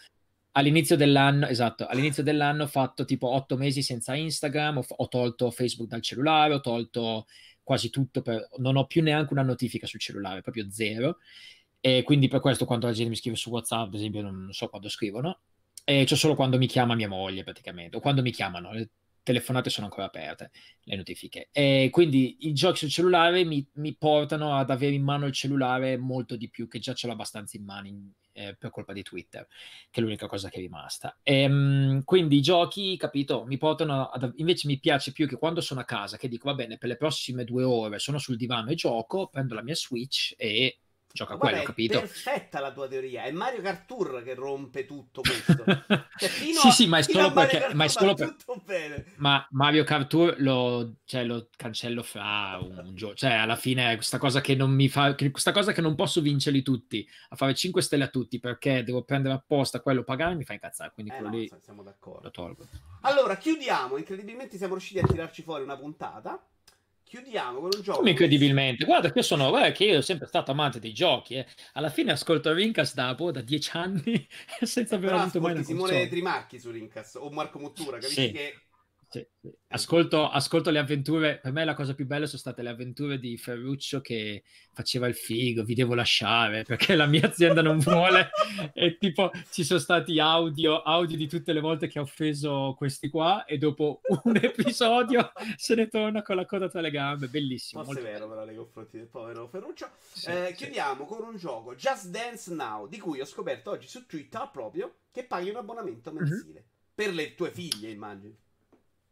all'inizio 0.53 0.95
dell'anno, 0.95 1.47
esatto, 1.47 1.85
all'inizio 1.85 2.23
dell'anno 2.23 2.63
ho 2.63 2.67
fatto 2.67 3.05
tipo 3.05 3.29
otto 3.29 3.57
mesi 3.57 3.81
senza 3.81 4.15
Instagram, 4.15 4.77
ho, 4.77 4.85
ho 4.87 5.07
tolto 5.07 5.51
Facebook 5.51 5.89
dal 5.89 6.01
cellulare, 6.01 6.53
ho 6.53 6.61
tolto 6.61 7.27
quasi 7.63 7.89
tutto, 7.89 8.21
per, 8.21 8.49
non 8.57 8.75
ho 8.75 8.85
più 8.85 9.01
neanche 9.01 9.33
una 9.33 9.43
notifica 9.43 9.85
sul 9.85 9.99
cellulare, 9.99 10.41
proprio 10.41 10.69
zero. 10.69 11.17
E 11.83 12.03
quindi 12.03 12.27
per 12.27 12.41
questo 12.41 12.65
quando 12.65 12.85
la 12.85 12.93
gente 12.93 13.09
mi 13.09 13.15
scrive 13.15 13.35
su 13.35 13.49
WhatsApp, 13.49 13.87
ad 13.87 13.95
esempio, 13.95 14.21
non 14.21 14.49
so 14.51 14.69
quando 14.69 14.87
scrivono, 14.87 15.39
e 15.99 16.05
c'è 16.05 16.15
solo 16.15 16.35
quando 16.35 16.57
mi 16.57 16.67
chiama 16.67 16.95
mia 16.95 17.09
moglie 17.09 17.43
praticamente, 17.43 17.97
o 17.97 17.99
quando 17.99 18.21
mi 18.21 18.31
chiamano, 18.31 18.71
le 18.71 18.89
telefonate 19.23 19.69
sono 19.69 19.87
ancora 19.87 20.05
aperte, 20.05 20.51
le 20.83 20.95
notifiche. 20.95 21.49
E 21.51 21.89
quindi 21.91 22.37
i 22.47 22.53
giochi 22.53 22.77
sul 22.77 22.89
cellulare 22.89 23.43
mi, 23.43 23.65
mi 23.73 23.93
portano 23.95 24.55
ad 24.55 24.69
avere 24.69 24.93
in 24.93 25.03
mano 25.03 25.25
il 25.25 25.33
cellulare 25.33 25.97
molto 25.97 26.35
di 26.37 26.49
più, 26.49 26.67
che 26.67 26.79
già 26.79 26.93
ce 26.93 27.07
l'ho 27.07 27.13
abbastanza 27.13 27.57
in 27.57 27.65
mano 27.65 27.87
in, 27.87 28.09
eh, 28.33 28.55
per 28.57 28.69
colpa 28.69 28.93
di 28.93 29.03
Twitter, 29.03 29.45
che 29.89 29.99
è 29.99 30.03
l'unica 30.03 30.27
cosa 30.27 30.49
che 30.49 30.57
è 30.57 30.61
rimasta. 30.61 31.19
E, 31.23 31.45
um, 31.45 32.03
quindi 32.03 32.37
i 32.37 32.41
giochi, 32.41 32.95
capito, 32.95 33.43
mi 33.45 33.57
portano 33.57 34.07
ad... 34.07 34.31
Invece 34.37 34.67
mi 34.67 34.79
piace 34.79 35.11
più 35.11 35.27
che 35.27 35.37
quando 35.37 35.59
sono 35.61 35.81
a 35.81 35.85
casa, 35.85 36.17
che 36.17 36.29
dico, 36.29 36.47
va 36.47 36.55
bene, 36.55 36.77
per 36.77 36.89
le 36.89 36.97
prossime 36.97 37.43
due 37.43 37.63
ore 37.63 37.99
sono 37.99 38.17
sul 38.17 38.37
divano 38.37 38.69
e 38.69 38.75
gioco, 38.75 39.27
prendo 39.27 39.55
la 39.55 39.63
mia 39.63 39.75
Switch 39.75 40.33
e 40.37 40.77
gioca 41.13 41.37
quello, 41.37 41.55
Vabbè, 41.55 41.67
capito? 41.67 41.97
È 41.97 42.01
perfetta 42.01 42.59
la 42.59 42.71
tua 42.71 42.87
teoria. 42.87 43.23
È 43.23 43.31
Mario 43.31 43.61
Kart 43.61 43.85
Tour 43.85 44.23
che 44.23 44.33
rompe 44.33 44.85
tutto 44.85 45.21
questo. 45.21 45.63
cioè, 46.17 46.29
sì, 46.29 46.71
sì, 46.71 46.87
ma 46.87 46.99
è 46.99 47.03
solo 47.03 47.31
perché. 47.31 47.73
Ma, 47.73 47.85
è 47.85 47.87
solo 47.87 48.13
per... 48.13 49.13
ma 49.17 49.45
Mario 49.51 49.83
Kart 49.83 50.07
Tour 50.07 50.35
lo, 50.39 50.95
cioè, 51.05 51.23
lo 51.23 51.49
cancello 51.55 52.03
fra 52.03 52.59
un 52.61 52.95
gioco. 52.95 53.15
Cioè, 53.15 53.31
alla 53.31 53.55
fine, 53.55 53.95
questa 53.95 54.17
cosa 54.17 54.41
che 54.41 54.55
non 54.55 54.71
mi 54.71 54.89
fa. 54.89 55.15
Questa 55.15 55.51
cosa 55.51 55.71
che 55.71 55.81
non 55.81 55.95
posso 55.95 56.21
vincerli 56.21 56.61
tutti 56.61 57.07
a 57.29 57.35
fare 57.35 57.53
5 57.53 57.81
stelle 57.81 58.03
a 58.05 58.09
tutti 58.09 58.39
perché 58.39 58.83
devo 58.83 59.03
prendere 59.03 59.35
apposta 59.35 59.81
quello, 59.81 60.03
pagare, 60.03 60.35
mi 60.35 60.43
fa 60.43 60.53
incazzare. 60.53 60.91
Quindi 60.93 61.11
eh 61.11 61.15
quello 61.15 61.31
no, 61.31 61.37
lì 61.37 61.51
siamo 61.61 61.83
d'accordo. 61.83 62.23
lo 62.23 62.31
tolgo. 62.31 62.67
Allora, 63.01 63.37
chiudiamo. 63.37 63.97
Incredibilmente 63.97 64.57
siamo 64.57 64.73
riusciti 64.73 64.99
a 64.99 65.07
tirarci 65.07 65.41
fuori 65.43 65.63
una 65.63 65.77
puntata. 65.77 66.43
Chiudiamo 67.11 67.59
con 67.59 67.71
un 67.75 67.81
gioco. 67.81 67.97
Come 67.97 68.11
incredibilmente? 68.11 68.85
Guarda 68.85 69.11
che 69.11 69.17
io 69.17 69.25
sono, 69.25 69.49
guarda 69.49 69.73
che 69.73 69.83
io 69.83 69.89
sono 69.89 70.01
sempre 70.01 70.27
stato 70.27 70.51
amante 70.51 70.79
dei 70.79 70.93
giochi. 70.93 71.35
Eh. 71.35 71.45
Alla 71.73 71.89
fine 71.89 72.13
ascolto 72.13 72.53
Rincast 72.53 72.93
da, 72.93 73.13
boh, 73.15 73.31
da 73.31 73.41
dieci 73.41 73.69
anni 73.73 74.25
senza 74.61 74.95
aver 74.95 75.11
avuto 75.15 75.41
mai 75.41 75.51
una 75.51 75.61
Simone 75.61 75.89
console. 75.89 76.07
Trimarchi 76.07 76.57
su 76.57 76.71
Rincast 76.71 77.17
o 77.17 77.29
Marco 77.29 77.59
Mottura, 77.59 77.97
capisci 77.97 78.27
sì. 78.27 78.31
che 78.31 78.61
sì, 79.11 79.27
sì. 79.41 79.51
Ascolto, 79.67 80.29
ascolto, 80.29 80.69
le 80.69 80.79
avventure. 80.79 81.39
Per 81.39 81.51
me 81.51 81.65
la 81.65 81.73
cosa 81.73 81.93
più 81.93 82.05
bella 82.05 82.25
sono 82.27 82.37
state 82.37 82.61
le 82.61 82.69
avventure 82.69 83.19
di 83.19 83.37
Ferruccio 83.37 83.99
che 83.99 84.43
faceva 84.71 85.05
il 85.07 85.15
figo, 85.15 85.65
vi 85.65 85.73
devo 85.73 85.95
lasciare 85.95 86.63
perché 86.63 86.95
la 86.95 87.07
mia 87.07 87.25
azienda 87.25 87.61
non 87.61 87.79
vuole. 87.79 88.29
e 88.73 88.97
tipo 88.97 89.29
ci 89.49 89.65
sono 89.65 89.81
stati 89.81 90.17
audio, 90.17 90.81
audio 90.81 91.17
di 91.17 91.27
tutte 91.27 91.51
le 91.51 91.59
volte 91.59 91.89
che 91.89 91.99
ho 91.99 92.03
offeso 92.03 92.73
questi 92.77 93.09
qua 93.09 93.43
e 93.43 93.57
dopo 93.57 93.99
un 94.23 94.37
episodio 94.41 95.33
se 95.57 95.75
ne 95.75 95.89
torna 95.89 96.21
con 96.21 96.37
la 96.37 96.45
coda 96.45 96.69
tra 96.69 96.79
le 96.79 96.89
gambe. 96.89 97.27
Bellissimo. 97.27 97.83
Forse 97.83 97.99
è 97.99 98.03
vero 98.03 98.29
però 98.29 98.45
nei 98.45 98.55
confronti 98.55 98.95
del 98.95 99.07
povero 99.07 99.49
Ferruccio. 99.49 99.89
Sì, 99.99 100.29
eh, 100.29 100.53
chiudiamo 100.55 101.03
con 101.03 101.21
un 101.23 101.35
gioco, 101.35 101.75
Just 101.75 102.07
Dance 102.07 102.53
Now, 102.53 102.87
di 102.87 102.97
cui 102.97 103.19
ho 103.19 103.25
scoperto 103.25 103.71
oggi 103.71 103.89
su 103.89 104.05
Twitter 104.05 104.49
proprio 104.53 104.99
che 105.11 105.25
paghi 105.25 105.49
un 105.49 105.57
abbonamento 105.57 106.13
mhm. 106.13 106.17
mensile. 106.17 106.51
Mm-hmm. 106.53 106.69
Per 106.93 107.13
le 107.13 107.35
tue 107.35 107.51
figlie, 107.51 107.89
immagino. 107.89 108.35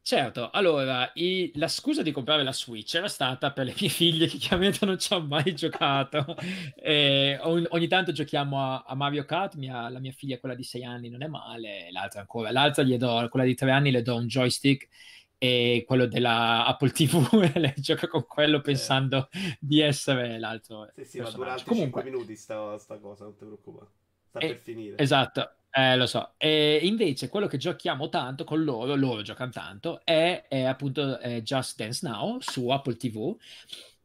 Certo, 0.10 0.50
allora 0.50 1.12
i- 1.14 1.52
la 1.54 1.68
scusa 1.68 2.02
di 2.02 2.12
comprare 2.12 2.42
la 2.42 2.52
Switch 2.52 2.96
era 2.96 3.08
stata 3.08 3.52
per 3.52 3.66
le 3.66 3.76
mie 3.80 3.90
figlie 3.94 4.26
che 4.26 4.38
chiaramente 4.40 4.84
non 4.84 4.98
ci 4.98 5.14
hanno 5.14 5.28
mai 5.28 5.54
giocato. 5.54 6.36
E 6.76 7.38
ogni, 7.44 7.66
ogni 7.70 7.88
tanto 7.88 8.12
giochiamo 8.12 8.60
a, 8.60 8.84
a 8.88 8.96
Mario 8.96 9.24
Kart, 9.24 9.54
mia- 9.54 9.88
la 9.88 10.00
mia 10.00 10.12
figlia, 10.12 10.40
quella 10.40 10.56
di 10.56 10.64
6 10.64 10.84
anni, 10.84 11.10
non 11.10 11.22
è 11.22 11.28
male, 11.28 11.92
l'altra 11.92 12.22
ancora. 12.22 12.50
L'altra 12.50 12.82
gli 12.82 12.98
do, 12.98 13.28
quella 13.30 13.46
di 13.46 13.54
3 13.54 13.70
anni, 13.70 13.92
le 13.92 14.02
do 14.02 14.16
un 14.16 14.26
joystick 14.26 14.88
e 15.38 15.84
quello 15.86 16.08
della 16.08 16.66
Apple 16.66 16.90
TV 16.90 17.52
lei 17.54 17.74
gioca 17.78 18.08
con 18.08 18.26
quello 18.26 18.62
pensando 18.62 19.30
di 19.60 19.80
essere 19.80 20.40
l'altro. 20.40 20.90
Sì, 20.96 21.06
sì, 21.06 21.20
ma 21.20 21.30
dura 21.30 21.52
altri 21.52 21.70
Comunque, 21.70 22.02
5 22.02 22.12
minuti 22.12 22.36
sta, 22.36 22.80
sta 22.80 22.98
cosa, 22.98 23.26
non 23.26 23.36
ti 23.36 23.46
preoccupare. 23.46 23.92
Sta 24.28 24.40
eh, 24.40 24.48
per 24.48 24.58
finire. 24.58 24.98
Esatto. 24.98 25.54
Eh, 25.72 25.96
lo 25.98 26.08
so. 26.08 26.34
E 26.38 26.80
invece 26.84 27.30
quello 27.30 27.46
che 27.48 27.58
giochiamo 27.58 28.10
tanto 28.10 28.44
con 28.44 28.64
loro, 28.64 28.96
loro 28.96 29.22
giocano 29.22 29.52
tanto, 29.52 30.02
è, 30.04 30.46
è 30.48 30.64
appunto 30.64 31.20
eh, 31.20 31.44
Just 31.44 31.78
Dance 31.78 32.08
Now 32.08 32.40
su 32.40 32.70
Apple 32.70 32.96
TV 32.96 33.38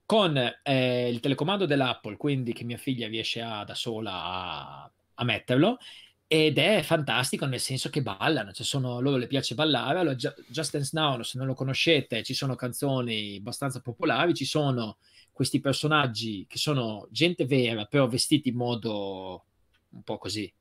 con 0.04 0.36
eh, 0.62 1.08
il 1.08 1.20
telecomando 1.20 1.64
dell'Apple, 1.66 2.16
quindi 2.16 2.52
che 2.52 2.64
mia 2.64 2.76
figlia 2.76 3.08
riesce 3.08 3.40
a, 3.40 3.64
da 3.64 3.74
sola 3.74 4.12
a, 4.12 4.90
a, 5.14 5.24
metterlo. 5.24 5.78
Ed 6.26 6.58
è 6.58 6.82
fantastico 6.82 7.46
nel 7.46 7.60
senso 7.60 7.88
che 7.90 8.02
ballano, 8.02 8.52
cioè 8.52 8.66
sono, 8.66 9.00
loro 9.00 9.16
le 9.16 9.26
piace 9.26 9.54
ballare. 9.54 10.00
Allora, 10.00 10.14
Just 10.16 10.72
Dance 10.72 10.90
Now, 10.92 11.22
se 11.22 11.38
non 11.38 11.46
lo 11.46 11.54
conoscete, 11.54 12.22
ci 12.22 12.34
sono 12.34 12.54
canzoni 12.56 13.36
abbastanza 13.36 13.80
popolari, 13.80 14.34
ci 14.34 14.44
sono 14.44 14.98
questi 15.32 15.60
personaggi 15.60 16.46
che 16.48 16.58
sono 16.58 17.08
gente 17.10 17.46
vera, 17.46 17.84
però 17.86 18.06
vestiti 18.06 18.50
in 18.50 18.56
modo 18.56 19.44
un 19.90 20.02
po' 20.02 20.18
così 20.18 20.52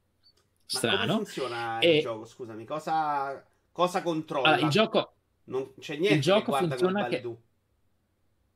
strano. 0.77 0.97
Ma 0.97 1.05
come 1.05 1.13
funziona 1.15 1.79
e... 1.79 1.95
il 1.95 2.01
gioco? 2.01 2.25
Scusami, 2.25 2.65
cosa, 2.65 3.45
cosa 3.71 4.01
controlla? 4.01 4.47
Allora, 4.47 4.65
il 4.65 4.71
gioco, 4.71 5.13
non 5.45 5.73
c'è 5.79 5.95
niente 5.95 6.15
il 6.15 6.21
gioco 6.21 6.51
che 6.51 6.57
funziona 6.67 7.07
che... 7.07 7.21
Tu. 7.21 7.37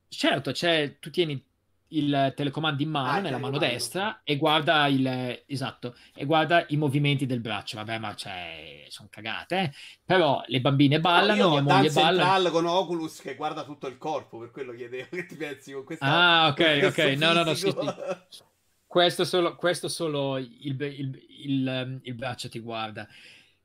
Certo, 0.10 0.54
cioè, 0.54 0.98
tu 1.00 1.10
tieni 1.10 1.44
il 1.90 2.34
telecomando 2.36 2.82
in 2.84 2.90
mano, 2.90 3.10
ah, 3.10 3.20
nella 3.20 3.38
mano 3.38 3.58
destra, 3.58 4.22
e 4.24 4.38
guarda 4.38 4.88
il 4.88 5.44
esatto, 5.46 5.96
e 6.14 6.26
guarda 6.26 6.66
i 6.70 6.78
movimenti 6.78 7.26
del 7.26 7.40
braccio. 7.40 7.78
Vabbè, 7.78 7.98
ma 7.98 8.14
cioè, 8.16 8.86
sono 8.90 9.08
cagate, 9.10 9.58
eh? 9.58 9.72
Però 10.04 10.44
le 10.48 10.60
bambine 10.60 11.00
ballano, 11.00 11.44
no, 11.44 11.50
mia 11.50 11.62
moglie 11.62 11.90
balla. 11.92 12.50
con 12.50 12.66
Oculus 12.66 13.22
che 13.22 13.36
guarda 13.36 13.64
tutto 13.64 13.88
il 13.88 13.98
corpo, 13.98 14.40
per 14.40 14.52
quello 14.52 14.74
chiedevo 14.74 15.08
che 15.16 15.26
ti 15.26 15.36
pensi 15.36 15.72
con 15.72 15.84
questa 15.84 16.06
Ah, 16.06 16.48
ok, 16.48 16.82
ok. 16.86 16.98
No, 17.18 17.34
no, 17.34 17.44
no, 17.44 17.54
sì, 17.54 17.70
sì. 17.70 18.44
Questo 18.88 19.26
solo, 19.26 19.56
questo 19.56 19.90
solo 19.90 20.38
il, 20.38 20.56
il, 20.62 21.22
il, 21.46 22.00
il, 22.04 22.16
braccio 22.16 22.48
ti 22.48 22.60
guarda. 22.60 23.06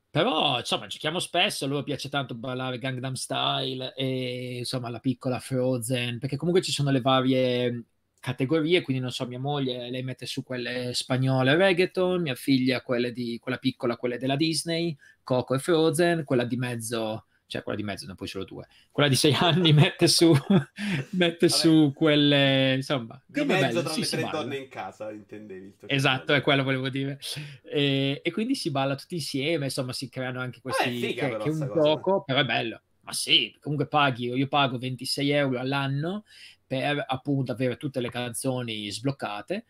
Però, 0.09 0.59
insomma, 0.59 0.85
giochiamo 0.87 1.19
spesso, 1.19 1.65
a 1.65 1.67
loro 1.67 1.83
piace 1.83 2.09
tanto 2.09 2.35
ballare 2.35 2.77
Gangnam 2.77 3.13
Style 3.13 3.93
e, 3.95 4.57
insomma, 4.59 4.89
la 4.89 4.99
piccola 4.99 5.39
Frozen, 5.39 6.19
perché 6.19 6.35
comunque 6.35 6.61
ci 6.61 6.71
sono 6.71 6.91
le 6.91 7.01
varie 7.01 7.85
categorie, 8.19 8.81
quindi 8.81 9.01
non 9.01 9.11
so, 9.11 9.25
mia 9.25 9.39
moglie, 9.39 9.89
lei 9.89 10.03
mette 10.03 10.25
su 10.25 10.43
quelle 10.43 10.93
spagnole 10.93 11.55
reggaeton, 11.55 12.21
mia 12.21 12.35
figlia 12.35 12.81
quelle 12.81 13.11
di, 13.11 13.39
quella 13.41 13.57
piccola, 13.57 13.97
quelle 13.97 14.17
della 14.17 14.35
Disney, 14.35 14.95
Coco 15.23 15.55
e 15.55 15.59
Frozen, 15.59 16.23
quella 16.25 16.45
di 16.45 16.57
mezzo 16.57 17.25
cioè 17.53 17.61
quella 17.61 17.77
di 17.77 17.83
mezzo, 17.83 18.07
ne 18.07 18.15
poi 18.15 18.27
solo 18.27 18.45
due. 18.45 18.67
Quella 18.91 19.07
di 19.07 19.15
sei 19.15 19.33
anni 19.39 19.73
mette 19.73 20.07
su, 20.07 20.33
mette 21.11 21.49
su 21.49 21.91
quelle, 21.93 22.73
insomma, 22.75 23.21
di 23.27 23.43
mezzo 23.45 23.67
bello, 23.67 23.81
tra 23.83 23.95
le 23.95 24.05
tre 24.05 24.29
donne 24.31 24.57
in 24.57 24.67
casa, 24.69 25.11
intendevi. 25.11 25.75
Esatto, 25.85 26.33
è 26.33 26.41
quello 26.41 26.63
volevo 26.63 26.89
dire. 26.89 27.19
E, 27.63 28.21
e, 28.23 28.31
quindi 28.31 28.55
si 28.55 28.71
balla 28.71 28.95
tutti 28.95 29.15
insieme, 29.15 29.65
insomma, 29.65 29.93
si 29.93 30.09
creano 30.09 30.39
anche 30.39 30.61
questi, 30.61 30.87
eh, 30.87 31.07
figa, 31.07 31.29
che, 31.29 31.37
che 31.37 31.49
è 31.49 31.51
un 31.51 31.71
gioco, 31.73 32.23
però 32.23 32.39
è 32.39 32.45
bello. 32.45 32.81
Ma 33.01 33.13
sì, 33.13 33.55
comunque 33.59 33.87
paghi, 33.87 34.29
io 34.29 34.47
pago 34.47 34.77
26 34.77 35.29
euro 35.29 35.59
all'anno 35.59 36.23
per 36.65 37.03
appunto 37.05 37.51
avere 37.51 37.77
tutte 37.77 37.99
le 37.99 38.09
canzoni 38.09 38.89
sbloccate 38.89 39.65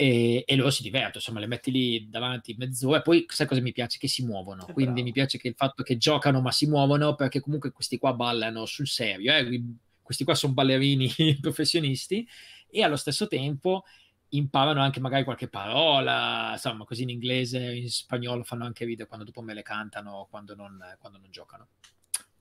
e, 0.00 0.44
e, 0.46 0.54
loro 0.54 0.70
si 0.70 0.82
divertono, 0.82 1.14
insomma, 1.16 1.40
le 1.40 1.48
metti 1.48 1.72
lì 1.72 2.08
davanti 2.08 2.54
mezz'ora. 2.56 3.02
Poi, 3.02 3.26
sai 3.26 3.48
cosa 3.48 3.60
mi 3.60 3.72
piace? 3.72 3.98
Che 3.98 4.06
si 4.06 4.24
muovono. 4.24 4.64
È 4.64 4.72
Quindi 4.72 4.92
bravo. 4.92 5.06
mi 5.08 5.12
piace 5.12 5.38
che 5.38 5.48
il 5.48 5.54
fatto 5.56 5.82
che 5.82 5.96
giocano 5.96 6.40
ma 6.40 6.52
si 6.52 6.68
muovono 6.68 7.16
perché 7.16 7.40
comunque 7.40 7.72
questi 7.72 7.98
qua 7.98 8.12
ballano 8.12 8.64
sul 8.64 8.86
serio. 8.86 9.34
Eh? 9.34 9.60
Questi 10.00 10.22
qua 10.22 10.36
sono 10.36 10.52
ballerini 10.52 11.10
professionisti 11.42 12.24
e 12.70 12.82
allo 12.84 12.94
stesso 12.94 13.26
tempo 13.26 13.82
imparano 14.28 14.80
anche 14.80 15.00
magari 15.00 15.24
qualche 15.24 15.48
parola, 15.48 16.50
insomma, 16.52 16.84
così 16.84 17.02
in 17.02 17.10
inglese, 17.10 17.58
in 17.58 17.90
spagnolo 17.90 18.44
fanno 18.44 18.66
anche 18.66 18.86
video 18.86 19.06
quando 19.06 19.24
dopo 19.24 19.42
me 19.42 19.52
le 19.52 19.62
cantano, 19.62 20.28
quando 20.30 20.54
non, 20.54 20.78
quando 21.00 21.18
non 21.18 21.28
giocano. 21.32 21.70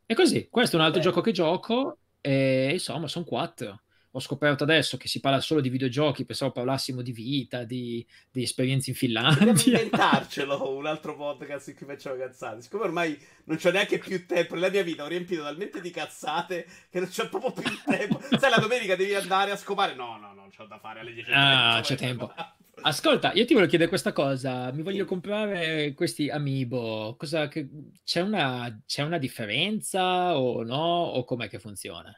E 0.06 0.14
così, 0.14 0.48
questo 0.48 0.76
è 0.76 0.80
un 0.80 0.86
altro 0.86 1.00
Beh. 1.00 1.08
gioco 1.08 1.22
che 1.22 1.32
gioco 1.32 1.98
e 2.22 2.70
insomma, 2.74 3.08
sono 3.08 3.26
quattro 3.26 3.82
ho 4.18 4.20
scoperto 4.20 4.64
adesso 4.64 4.98
che 4.98 5.08
si 5.08 5.20
parla 5.20 5.40
solo 5.40 5.62
di 5.62 5.70
videogiochi, 5.70 6.26
pensavo 6.26 6.52
parlassimo 6.52 7.04
di 7.04 7.12
vita, 7.12 7.64
di, 7.64 8.04
di 8.32 8.42
esperienze 8.42 8.90
in 8.90 8.96
Finlandia. 8.96 9.46
Dobbiamo 9.46 9.62
inventarcelo 9.78 10.76
un 10.76 10.88
altro 10.88 11.16
podcast 11.16 11.68
in 11.68 11.76
cui 11.76 11.86
facciamo 11.86 12.18
cazzate. 12.18 12.64
Siccome 12.64 12.86
ormai 12.86 13.18
non 13.44 13.58
c'ho 13.58 13.70
neanche 13.70 14.00
più 14.00 14.26
tempo, 14.26 14.56
nella 14.56 14.72
mia 14.72 14.82
vita 14.82 15.04
ho 15.04 15.08
riempito 15.08 15.44
talmente 15.44 15.82
di 15.82 15.92
cazzate 15.92 16.66
che 16.90 17.00
non 17.00 17.10
c'è 17.10 17.30
proprio 17.30 17.52
più 17.52 17.78
tempo. 17.86 18.20
Sai, 18.40 18.50
la 18.50 18.58
domenica 18.58 18.96
devi 18.96 19.14
andare 19.14 19.52
a 19.52 19.56
scopare. 19.56 19.94
No, 19.94 20.18
no, 20.18 20.34
no, 20.34 20.50
c'ho 20.56 20.66
da 20.66 20.80
fare 20.80 21.02
alle 21.02 21.14
10. 21.14 21.32
Ah, 21.32 21.80
c'è 21.84 21.96
tempo. 21.96 22.34
Ascolta, 22.82 23.34
io 23.34 23.46
ti 23.46 23.54
voglio 23.54 23.68
chiedere 23.68 23.90
questa 23.90 24.14
cosa. 24.14 24.72
Mi 24.72 24.82
voglio 24.82 25.06
comprare 25.06 25.94
questi 25.94 26.28
Amiibo. 26.28 27.16
Cosa, 27.20 27.48
che, 27.50 27.70
c'è, 28.04 28.22
una, 28.22 28.82
c'è 28.84 29.04
una 29.04 29.20
differenza 29.20 30.40
o 30.40 30.64
no? 30.64 30.76
O 30.76 31.24
com'è 31.24 31.48
che 31.48 31.60
funziona? 31.60 32.12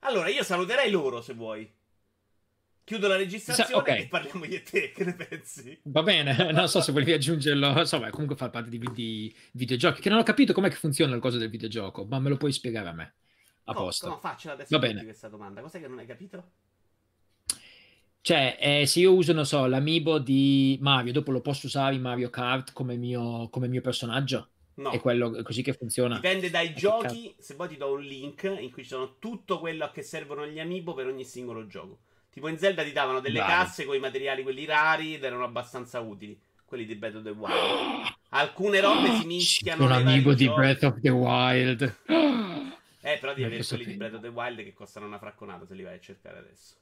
Allora, 0.00 0.28
io 0.28 0.42
saluterei 0.42 0.90
loro 0.90 1.20
se 1.20 1.34
vuoi. 1.34 1.70
Chiudo 2.84 3.06
la 3.06 3.16
registrazione 3.16 3.74
okay. 3.74 4.02
e 4.02 4.08
parliamo 4.08 4.44
e 4.44 4.62
te. 4.62 4.90
Che 4.90 5.04
ne 5.04 5.14
pensi? 5.14 5.78
Va 5.84 6.02
bene, 6.02 6.34
non 6.52 6.68
so 6.68 6.80
se 6.80 6.92
volevi 6.92 7.12
aggiungerlo. 7.12 7.78
Insomma, 7.78 8.10
comunque 8.10 8.36
fa 8.36 8.48
parte 8.48 8.68
di, 8.68 8.78
di, 8.92 9.34
videogiochi. 9.52 10.00
Che 10.00 10.08
non 10.08 10.18
ho 10.18 10.22
capito 10.22 10.52
com'è 10.52 10.68
che 10.68 10.76
funziona 10.76 11.14
la 11.14 11.20
cosa 11.20 11.38
del 11.38 11.50
videogioco, 11.50 12.04
ma 12.04 12.18
me 12.18 12.30
lo 12.30 12.36
puoi 12.36 12.52
spiegare 12.52 12.88
a 12.88 12.92
me. 12.92 13.14
A 13.64 13.74
posto. 13.74 14.08
No, 14.08 14.18
faccela 14.18 14.54
adesso 14.54 14.76
Va 14.76 14.84
bene. 14.84 15.04
questa 15.04 15.28
domanda. 15.28 15.60
Cos'è 15.60 15.80
che 15.80 15.86
non 15.86 15.98
hai 15.98 16.06
capito? 16.06 16.50
Cioè, 18.22 18.58
eh, 18.60 18.86
se 18.86 19.00
io 19.00 19.14
uso, 19.14 19.32
non 19.32 19.46
so, 19.46 19.66
l'amiibo 19.66 20.18
di 20.18 20.76
Mario, 20.80 21.12
dopo 21.12 21.30
lo 21.30 21.40
posso 21.40 21.66
usare 21.66 21.94
in 21.94 22.02
Mario 22.02 22.28
Kart 22.28 22.72
come 22.72 22.96
mio, 22.96 23.48
come 23.48 23.68
mio 23.68 23.80
personaggio? 23.80 24.49
No. 24.80 24.90
È 24.92 25.00
quello 25.00 25.42
così 25.42 25.62
che 25.62 25.74
funziona. 25.74 26.14
Dipende 26.14 26.48
dai 26.48 26.74
giochi. 26.74 27.34
Se 27.38 27.54
poi 27.54 27.68
ti 27.68 27.76
do 27.76 27.92
un 27.92 28.00
link 28.00 28.44
in 28.44 28.70
cui 28.70 28.82
ci 28.82 28.88
sono 28.88 29.16
tutto 29.18 29.58
quello 29.58 29.84
a 29.84 29.90
che 29.90 30.00
servono 30.02 30.46
gli 30.46 30.58
amiibo 30.58 30.94
per 30.94 31.06
ogni 31.06 31.24
singolo 31.24 31.66
gioco. 31.66 31.98
Tipo 32.30 32.48
in 32.48 32.56
Zelda 32.56 32.82
ti 32.82 32.92
davano 32.92 33.20
delle 33.20 33.40
Bravo. 33.40 33.52
casse 33.52 33.84
con 33.84 33.94
i 33.94 33.98
materiali 33.98 34.42
quelli 34.42 34.64
rari 34.64 35.16
ed 35.16 35.24
erano 35.24 35.44
abbastanza 35.44 36.00
utili. 36.00 36.40
Quelli 36.64 36.86
di 36.86 36.94
Breath 36.94 37.16
of 37.16 37.22
the 37.24 37.30
Wild. 37.30 38.14
Alcune 38.30 38.80
robe 38.80 39.16
si 39.16 39.26
mischiano. 39.26 39.84
Un 39.84 39.92
amiibo 39.92 40.32
di 40.32 40.44
giochi. 40.46 40.58
Breath 40.58 40.82
of 40.84 41.00
the 41.00 41.10
Wild. 41.10 41.96
Eh, 43.02 43.18
però 43.18 43.34
devi 43.34 43.44
avere 43.44 43.64
quelli 43.66 43.84
di 43.84 43.94
Breath 43.94 44.14
of 44.14 44.22
the 44.22 44.28
Wild 44.28 44.62
che 44.62 44.72
costano 44.72 45.04
una 45.04 45.18
fracconata 45.18 45.66
se 45.66 45.74
li 45.74 45.82
vai 45.82 45.96
a 45.96 46.00
cercare 46.00 46.38
adesso. 46.38 46.76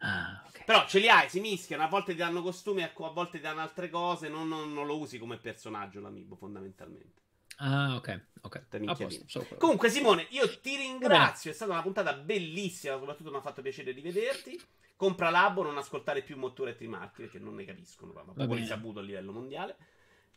Ah, 0.00 0.42
okay. 0.46 0.64
Però 0.64 0.86
ce 0.86 0.98
li 0.98 1.08
hai, 1.08 1.28
si 1.28 1.40
mischiano, 1.40 1.82
a 1.82 1.88
volte 1.88 2.12
ti 2.12 2.18
danno 2.18 2.42
costumi, 2.42 2.82
a 2.82 2.92
volte 2.94 3.38
ti 3.38 3.42
danno 3.42 3.60
altre 3.60 3.90
cose, 3.90 4.28
non, 4.28 4.48
non, 4.48 4.72
non 4.72 4.86
lo 4.86 4.98
usi 4.98 5.18
come 5.18 5.38
personaggio 5.38 6.00
l'amiibo 6.00 6.36
fondamentalmente. 6.36 7.20
Ah, 7.62 7.96
ok, 7.96 8.20
ok. 8.40 8.66
Posto, 8.96 9.46
Comunque, 9.58 9.90
Simone, 9.90 10.26
io 10.30 10.60
ti 10.60 10.76
ringrazio. 10.76 11.50
È 11.50 11.54
stata 11.54 11.72
una 11.72 11.82
puntata 11.82 12.14
bellissima. 12.14 12.96
Soprattutto 12.96 13.30
mi 13.30 13.36
ha 13.36 13.42
fatto 13.42 13.60
piacere 13.60 13.92
rivederti. 13.92 14.58
Compra 14.96 15.28
l'abo, 15.28 15.62
non 15.62 15.76
ascoltare 15.76 16.22
più 16.22 16.38
Mottura 16.38 16.70
e 16.70 16.74
Trimarchi 16.74 17.22
perché 17.22 17.38
non 17.38 17.54
ne 17.54 17.64
capiscono. 17.64 18.12
Ma 18.12 18.22
proprio 18.22 18.54
risaputo 18.54 19.00
a 19.00 19.02
livello 19.02 19.32
mondiale. 19.32 19.76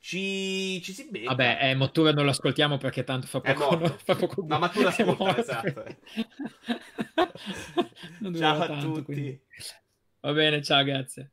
Ci, 0.04 0.82
ci 0.84 0.92
si 0.92 1.08
becca. 1.10 1.30
Vabbè, 1.30 1.60
eh, 1.62 1.76
Mottura 1.76 2.12
non 2.12 2.26
lo 2.26 2.32
ascoltiamo 2.32 2.78
perché 2.78 3.06
tanto 3.06 3.26
fa 3.26 3.40
poco. 3.40 3.78
No, 3.78 3.88
fa 4.04 4.16
poco 4.16 4.44
no, 4.46 4.60
Mottura 4.60 4.90
ascolta, 4.90 5.38
esatto. 5.38 5.86
ciao 8.36 8.62
a 8.64 8.78
tutti. 8.82 9.02
Quindi. 9.02 9.42
Va 10.20 10.34
bene, 10.34 10.62
ciao, 10.62 10.84
grazie. 10.84 11.32